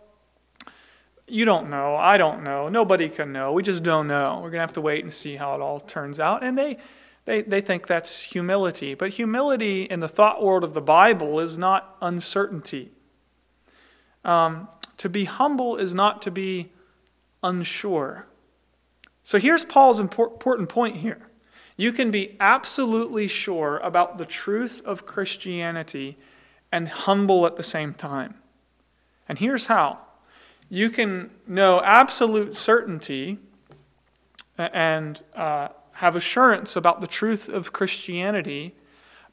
you 1.30 1.46
don't 1.46 1.70
know. 1.70 1.96
I 1.96 2.18
don't 2.18 2.44
know. 2.44 2.70
Nobody 2.70 3.08
can 3.08 3.32
know. 3.32 3.54
We 3.54 3.64
just 3.64 3.84
don't 3.84 4.08
know. 4.08 4.36
We're 4.36 4.50
going 4.50 4.54
to 4.54 4.60
have 4.62 4.74
to 4.74 4.82
wait 4.82 5.04
and 5.04 5.14
see 5.14 5.36
how 5.36 5.56
it 5.56 5.62
all 5.62 5.80
turns 5.80 6.20
out. 6.20 6.44
And 6.44 6.58
they, 6.58 6.78
they, 7.26 7.42
they 7.42 7.62
think 7.62 7.88
that's 7.88 8.24
humility. 8.24 8.96
But 8.96 9.12
humility 9.12 9.84
in 9.84 10.00
the 10.00 10.08
thought 10.08 10.44
world 10.44 10.64
of 10.64 10.74
the 10.74 10.82
Bible 10.82 11.40
is 11.40 11.58
not 11.58 11.96
uncertainty. 12.02 12.92
Um, 14.26 14.68
to 14.98 15.08
be 15.08 15.26
humble 15.26 15.78
is 15.78 15.94
not 15.94 16.22
to 16.24 16.32
be 16.32 16.72
unsure. 17.44 18.28
So 19.24 19.38
here's 19.38 19.64
Paul's 19.64 20.00
important 20.00 20.70
point 20.70 20.98
here. 20.98 21.29
You 21.80 21.94
can 21.94 22.12
be 22.12 22.36
absolutely 22.42 23.30
sure 23.30 23.78
about 23.78 24.18
the 24.18 24.26
truth 24.26 24.82
of 24.84 25.06
Christianity 25.06 26.18
and 26.74 26.90
humble 26.90 27.46
at 27.46 27.56
the 27.56 27.64
same 27.64 27.94
time. 27.94 28.36
And 29.30 29.40
here's 29.40 29.68
how 29.68 30.00
you 30.68 30.90
can 30.90 31.32
know 31.48 31.82
absolute 31.82 32.54
certainty 32.54 33.40
and 34.58 35.22
uh, 35.34 35.70
have 35.94 36.18
assurance 36.18 36.76
about 36.76 37.00
the 37.00 37.08
truth 37.08 37.48
of 37.48 37.72
Christianity 37.72 38.76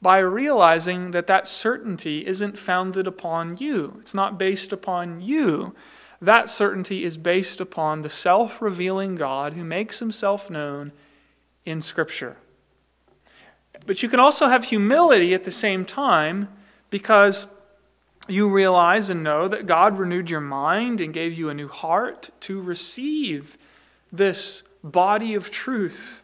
by 0.01 0.19
realizing 0.19 1.11
that 1.11 1.27
that 1.27 1.49
certainty 1.49 2.25
isn't 2.25 2.57
founded 2.57 3.07
upon 3.07 3.57
you. 3.57 3.97
It's 3.99 4.13
not 4.13 4.37
based 4.37 4.71
upon 4.71 5.19
you. 5.19 5.75
That 6.21 6.49
certainty 6.49 7.03
is 7.03 7.17
based 7.17 7.59
upon 7.59 8.03
the 8.03 8.09
self 8.09 8.61
revealing 8.61 9.15
God 9.15 9.51
who 9.51 9.65
makes 9.65 9.99
himself 9.99 10.49
known 10.49 10.93
in 11.67 11.81
Scripture. 11.81 12.37
But 13.85 14.01
you 14.01 14.09
can 14.09 14.19
also 14.19 14.47
have 14.47 14.65
humility 14.65 15.33
at 15.33 15.43
the 15.43 15.51
same 15.51 15.85
time 15.85 16.49
because 16.89 17.47
you 18.27 18.49
realize 18.49 19.09
and 19.09 19.23
know 19.23 19.47
that 19.47 19.65
God 19.65 19.97
renewed 19.97 20.29
your 20.29 20.41
mind 20.41 20.99
and 20.99 21.13
gave 21.13 21.37
you 21.37 21.49
a 21.49 21.53
new 21.53 21.67
heart 21.67 22.29
to 22.41 22.61
receive 22.61 23.57
this 24.11 24.63
body 24.83 25.33
of 25.33 25.51
truth 25.51 26.23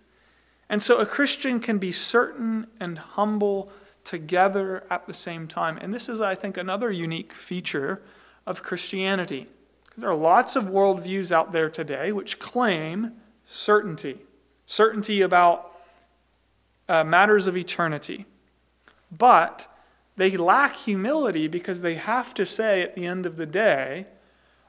and 0.74 0.82
so 0.82 0.98
a 0.98 1.06
Christian 1.06 1.60
can 1.60 1.78
be 1.78 1.91
certain 1.91 2.66
and 2.80 2.98
humble 2.98 3.72
together 4.04 4.84
at 4.89 5.06
the 5.06 5.14
same 5.14 5.48
time. 5.48 5.78
And 5.78 5.94
this 5.94 6.10
is, 6.10 6.20
I 6.20 6.34
think, 6.34 6.58
another 6.58 6.91
unique 6.91 7.32
feature 7.32 8.02
of 8.48 8.64
Christianity. 8.64 9.48
There 9.96 10.10
are 10.10 10.16
lots 10.16 10.56
of 10.56 10.64
worldviews 10.64 11.32
out 11.32 11.52
there 11.52 11.70
today 11.70 12.12
which 12.12 12.39
claim 12.39 13.12
certainty 13.46 14.18
certainty 14.74 15.21
about 15.21 15.71
uh, 16.89 17.03
matters 17.03 17.45
of 17.45 17.55
eternity. 17.55 18.26
But 19.15 19.67
they 20.17 20.36
lack 20.36 20.76
humility 20.76 21.47
because 21.47 21.82
they 21.82 21.93
have 21.93 22.34
to 22.34 22.45
say 22.45 22.82
at 22.82 22.95
the 22.95 23.05
end 23.05 23.28
of 23.28 23.36
the 23.36 23.45
day, 23.45 24.07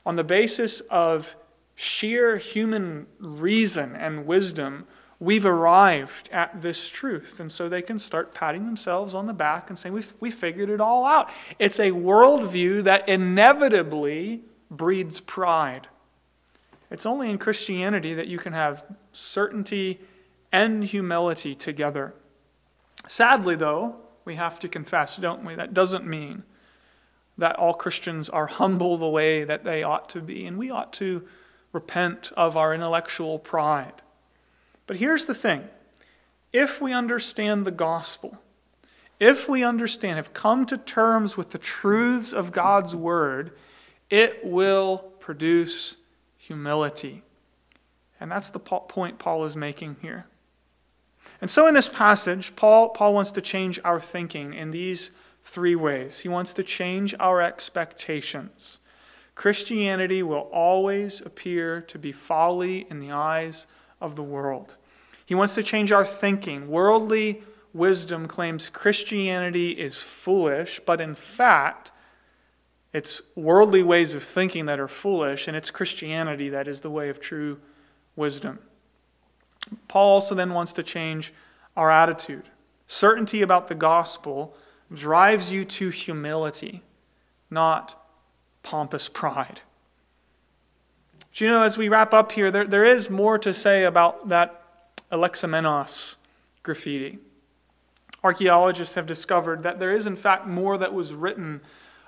on 0.05 0.17
the 0.17 0.25
basis 0.25 0.81
of 0.91 1.37
sheer 1.75 2.37
human 2.37 3.07
reason 3.19 3.97
and 3.97 4.27
wisdom, 4.27 4.87
we've 5.19 5.47
arrived 5.47 6.29
at 6.31 6.61
this 6.61 6.91
truth. 6.91 7.41
And 7.41 7.51
so 7.51 7.71
they 7.71 7.81
can 7.81 7.99
start 7.99 8.35
patting 8.35 8.67
themselves 8.67 9.15
on 9.15 9.27
the 9.27 9.33
back 9.33 9.71
and 9.71 9.79
saying, 9.79 9.95
we've, 9.95 10.15
we 10.21 10.31
figured 10.31 10.69
it 10.69 10.83
all 10.83 11.07
out. 11.07 11.31
It's 11.59 11.81
a 11.81 11.93
worldview 11.93 12.85
that 12.85 13.09
inevitably 13.09 14.43
breeds 14.71 15.21
pride. 15.21 15.89
It's 16.91 17.07
only 17.07 17.31
in 17.31 17.39
Christianity 17.39 18.13
that 18.13 18.27
you 18.27 18.39
can 18.39 18.53
have 18.53 18.85
certainty 19.15 20.01
and 20.53 20.85
humility 20.85 21.55
together. 21.55 22.15
Sadly, 23.09 23.57
though, 23.57 23.97
we 24.25 24.37
have 24.37 24.59
to 24.61 24.69
confess, 24.69 25.17
don't 25.17 25.45
we? 25.45 25.55
That 25.55 25.75
doesn't 25.75 26.07
mean 26.07 26.45
that 27.37 27.57
all 27.57 27.75
Christians 27.75 28.29
are 28.29 28.47
humble 28.47 28.97
the 28.97 29.09
way 29.09 29.45
that 29.45 29.65
they 29.65 29.83
ought 29.83 30.09
to 30.11 30.21
be, 30.21 30.47
and 30.47 30.57
we 30.57 30.71
ought 30.71 30.93
to 30.95 31.27
repent 31.73 32.31
of 32.37 32.57
our 32.57 32.73
intellectual 32.73 33.39
pride. 33.39 34.03
But 34.87 34.97
here's 34.97 35.27
the 35.27 35.35
thing 35.35 35.69
if 36.53 36.81
we 36.81 36.93
understand 36.93 37.65
the 37.65 37.73
gospel, 37.73 38.39
if 39.19 39.49
we 39.49 39.65
understand, 39.65 40.17
have 40.17 40.33
come 40.33 40.67
to 40.67 40.79
terms 40.79 41.37
with 41.37 41.51
the 41.51 41.59
truths 41.59 42.33
of 42.33 42.53
God's 42.53 42.95
word, 42.95 43.53
it 44.09 44.45
will 44.45 44.99
produce 45.19 45.97
humility. 46.37 47.23
And 48.25 48.33
that's 48.33 48.49
the 48.49 48.59
point 48.59 49.19
Paul 49.19 49.45
is 49.45 49.55
making 49.55 49.97
here. 50.01 50.25
And 51.43 51.51
so 51.51 51.67
in 51.67 51.75
this 51.75 51.91
passage, 51.91 52.57
Paul, 52.57 52.89
Paul 52.89 53.13
wants 53.13 53.31
to 53.33 53.43
change 53.43 53.79
our 53.85 54.01
thinking 54.01 54.55
in 54.55 54.71
these 54.71 55.11
three 55.43 55.75
ways. 55.77 56.21
He 56.21 56.31
wants 56.31 56.55
to 56.55 56.63
change 56.63 57.15
our 57.21 57.43
expectations. 57.43 58.81
Christianity 59.35 60.23
will 60.23 60.49
always 60.55 61.21
appear 61.21 61.83
to 61.83 61.99
be 61.99 62.13
folly 62.13 62.87
in 62.89 62.99
the 62.99 63.11
eyes 63.11 63.67
of 64.01 64.17
the 64.17 64.23
world. 64.23 64.79
He 65.27 65.35
wants 65.35 65.55
to 65.57 65.63
change 65.63 65.93
our 65.93 66.07
thinking. 66.07 66.69
Worldly 66.69 67.43
wisdom 67.75 68.27
claims 68.27 68.71
Christianity 68.71 69.73
is 69.73 69.99
foolish, 69.99 70.81
but 70.87 70.99
in 70.99 71.15
fact, 71.15 71.93
it's 72.95 73.21
worldly 73.37 73.83
ways 73.83 74.15
of 74.15 74.23
thinking 74.23 74.65
that 74.65 74.81
are 74.81 74.89
foolish, 74.89 75.47
and 75.47 75.55
it's 75.55 75.71
Christianity 75.71 76.49
that 76.49 76.67
is 76.67 76.81
the 76.81 76.91
way 76.91 77.11
of 77.11 77.21
true 77.21 77.61
wisdom. 78.17 78.59
Paul 79.89 80.11
also 80.11 80.35
then 80.35 80.53
wants 80.53 80.73
to 80.75 80.83
change 80.83 81.33
our 81.77 81.91
attitude. 81.91 82.45
Certainty 82.87 83.43
about 83.43 83.69
the 83.69 83.75
gospel 83.75 84.57
drives 84.93 85.51
you 85.51 85.65
to 85.65 85.89
humility, 85.89 86.83
not 87.51 88.01
pompous 88.63 89.09
pride. 89.09 89.61
But 91.31 91.41
you 91.41 91.49
know, 91.49 91.63
as 91.63 91.79
we 91.79 91.89
wrap 91.89 92.15
up 92.15 92.33
here, 92.33 92.51
there, 92.51 92.65
there 92.65 92.85
is 92.85 93.11
more 93.11 93.39
to 93.39 93.53
say 93.53 93.85
about 93.85 94.29
that 94.29 94.63
Alexamenos 95.11 96.17
graffiti. 96.63 97.19
Archaeologists 98.23 98.95
have 98.95 99.07
discovered 99.07 99.63
that 99.63 99.79
there 99.81 99.95
is, 99.95 100.07
in 100.07 100.17
fact, 100.17 100.47
more 100.47 100.79
that 100.79 100.95
was 100.95 101.13
written 101.13 101.61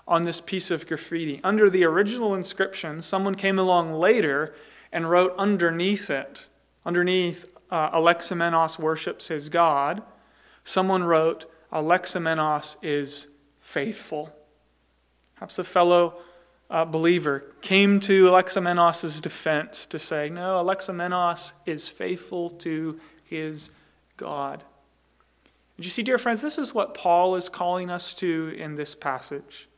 on 0.08 0.22
this 0.22 0.40
piece 0.40 0.70
of 0.70 0.86
graffiti. 0.86 1.40
Under 1.42 1.68
the 1.68 1.84
original 1.84 2.34
inscription, 2.34 3.02
someone 3.02 3.34
came 3.34 3.58
along 3.58 3.94
later 3.94 4.54
and 4.92 5.10
wrote 5.10 5.34
underneath 5.36 6.10
it, 6.10 6.46
underneath 6.84 7.46
uh, 7.70 7.90
Alexamenos 7.90 8.78
worships 8.78 9.28
his 9.28 9.48
God, 9.48 10.02
someone 10.64 11.04
wrote, 11.04 11.50
Alexamenos 11.72 12.76
is 12.82 13.28
faithful. 13.58 14.34
Perhaps 15.34 15.58
a 15.58 15.64
fellow 15.64 16.18
uh, 16.70 16.84
believer 16.84 17.44
came 17.60 18.00
to 18.00 18.26
Alexamenos' 18.26 19.20
defense 19.20 19.86
to 19.86 19.98
say, 19.98 20.28
No, 20.28 20.64
Alexamenos 20.64 21.52
is 21.64 21.88
faithful 21.88 22.50
to 22.50 23.00
his 23.24 23.70
God. 24.16 24.64
Did 25.76 25.84
you 25.84 25.90
see, 25.90 26.02
dear 26.02 26.18
friends, 26.18 26.40
this 26.40 26.58
is 26.58 26.74
what 26.74 26.94
Paul 26.94 27.36
is 27.36 27.48
calling 27.48 27.90
us 27.90 28.14
to 28.14 28.54
in 28.56 28.76
this 28.76 28.94
passage. 28.94 29.68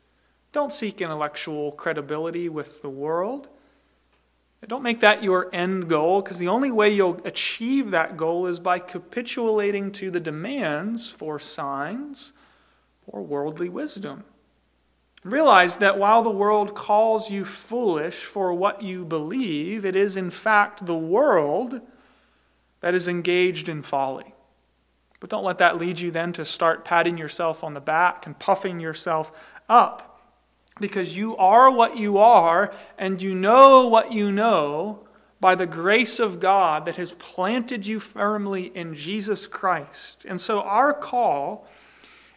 Don't 0.52 0.72
seek 0.72 1.00
intellectual 1.00 1.72
credibility 1.72 2.48
with 2.48 2.82
the 2.82 2.88
world. 2.88 3.48
Don't 4.66 4.82
make 4.82 5.00
that 5.00 5.22
your 5.22 5.48
end 5.54 5.88
goal, 5.88 6.20
because 6.20 6.38
the 6.38 6.48
only 6.48 6.70
way 6.70 6.90
you'll 6.90 7.20
achieve 7.24 7.90
that 7.90 8.16
goal 8.16 8.46
is 8.46 8.60
by 8.60 8.78
capitulating 8.78 9.92
to 9.92 10.10
the 10.10 10.20
demands 10.20 11.10
for 11.10 11.38
signs 11.38 12.32
or 13.06 13.22
worldly 13.22 13.68
wisdom. 13.68 14.24
Realize 15.24 15.78
that 15.78 15.98
while 15.98 16.22
the 16.22 16.30
world 16.30 16.74
calls 16.74 17.30
you 17.30 17.44
foolish 17.44 18.24
for 18.24 18.52
what 18.52 18.82
you 18.82 19.04
believe, 19.04 19.84
it 19.84 19.96
is 19.96 20.16
in 20.16 20.30
fact 20.30 20.86
the 20.86 20.96
world 20.96 21.80
that 22.80 22.94
is 22.94 23.08
engaged 23.08 23.68
in 23.68 23.82
folly. 23.82 24.34
But 25.20 25.30
don't 25.30 25.44
let 25.44 25.58
that 25.58 25.78
lead 25.78 25.98
you 25.98 26.10
then 26.10 26.32
to 26.34 26.44
start 26.44 26.84
patting 26.84 27.18
yourself 27.18 27.64
on 27.64 27.74
the 27.74 27.80
back 27.80 28.26
and 28.26 28.38
puffing 28.38 28.80
yourself 28.80 29.32
up. 29.68 30.07
Because 30.80 31.16
you 31.16 31.36
are 31.36 31.70
what 31.70 31.96
you 31.96 32.18
are, 32.18 32.72
and 32.96 33.20
you 33.20 33.34
know 33.34 33.88
what 33.88 34.12
you 34.12 34.30
know 34.30 35.06
by 35.40 35.54
the 35.54 35.66
grace 35.66 36.18
of 36.18 36.40
God 36.40 36.84
that 36.86 36.96
has 36.96 37.12
planted 37.12 37.86
you 37.86 38.00
firmly 38.00 38.72
in 38.74 38.94
Jesus 38.94 39.46
Christ. 39.46 40.24
And 40.28 40.40
so 40.40 40.62
our 40.62 40.92
call 40.92 41.66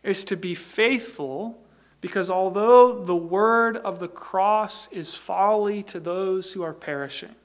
is 0.04 0.24
to 0.26 0.38
be 0.38 0.56
faithful 0.56 1.58
because 2.00 2.30
although 2.30 3.04
the 3.04 3.16
word 3.16 3.78
of 3.78 4.00
the 4.00 4.08
cross 4.08 4.88
is 4.92 5.14
folly 5.14 5.84
to 5.84 6.00
those 6.00 6.54
who 6.54 6.64
are 6.64 6.74
perishing, 6.74 7.36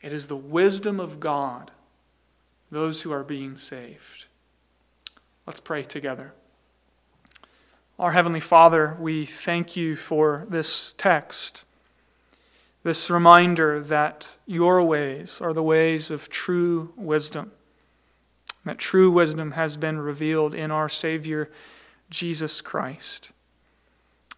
it 0.00 0.12
is 0.12 0.26
the 0.26 0.36
wisdom 0.36 0.98
of 0.98 1.20
God, 1.20 1.70
those 2.70 3.02
who 3.02 3.12
are 3.12 3.22
being 3.22 3.56
saved. 3.56 4.26
Let's 5.46 5.60
pray 5.60 5.82
together. 5.84 6.34
Our 7.98 8.12
Heavenly 8.12 8.40
Father, 8.40 8.96
we 8.98 9.26
thank 9.26 9.76
you 9.76 9.96
for 9.96 10.46
this 10.48 10.94
text, 10.96 11.64
this 12.82 13.10
reminder 13.10 13.82
that 13.82 14.36
your 14.46 14.82
ways 14.82 15.42
are 15.42 15.52
the 15.52 15.62
ways 15.62 16.10
of 16.10 16.30
true 16.30 16.94
wisdom, 16.96 17.52
that 18.64 18.78
true 18.78 19.10
wisdom 19.10 19.52
has 19.52 19.76
been 19.76 20.00
revealed 20.00 20.54
in 20.54 20.70
our 20.70 20.88
Savior 20.88 21.50
Jesus 22.08 22.62
Christ. 22.62 23.30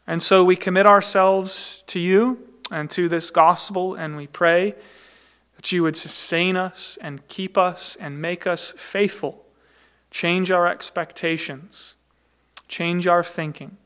And 0.04 0.20
so 0.20 0.44
we 0.44 0.56
commit 0.56 0.84
ourselves 0.84 1.84
to 1.86 2.00
you 2.00 2.46
and 2.72 2.90
to 2.90 3.08
this 3.08 3.30
gospel, 3.30 3.94
and 3.94 4.16
we 4.16 4.26
pray 4.26 4.74
that 5.54 5.70
you 5.70 5.84
would 5.84 5.96
sustain 5.96 6.56
us 6.56 6.98
and 7.00 7.26
keep 7.28 7.56
us 7.56 7.96
and 8.00 8.20
make 8.20 8.48
us 8.48 8.72
faithful. 8.76 9.46
Change 10.10 10.50
our 10.50 10.66
expectations, 10.66 11.94
change 12.74 13.06
our 13.06 13.22
thinking, 13.22 13.76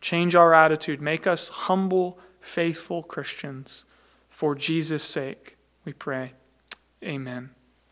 change 0.00 0.34
our 0.34 0.54
attitude, 0.54 0.98
make 0.98 1.26
us 1.26 1.50
humble, 1.50 2.18
faithful 2.40 3.02
Christians. 3.02 3.84
For 4.30 4.54
Jesus' 4.54 5.04
sake, 5.04 5.58
we 5.84 5.92
pray. 5.92 6.32
Amen. 7.04 7.50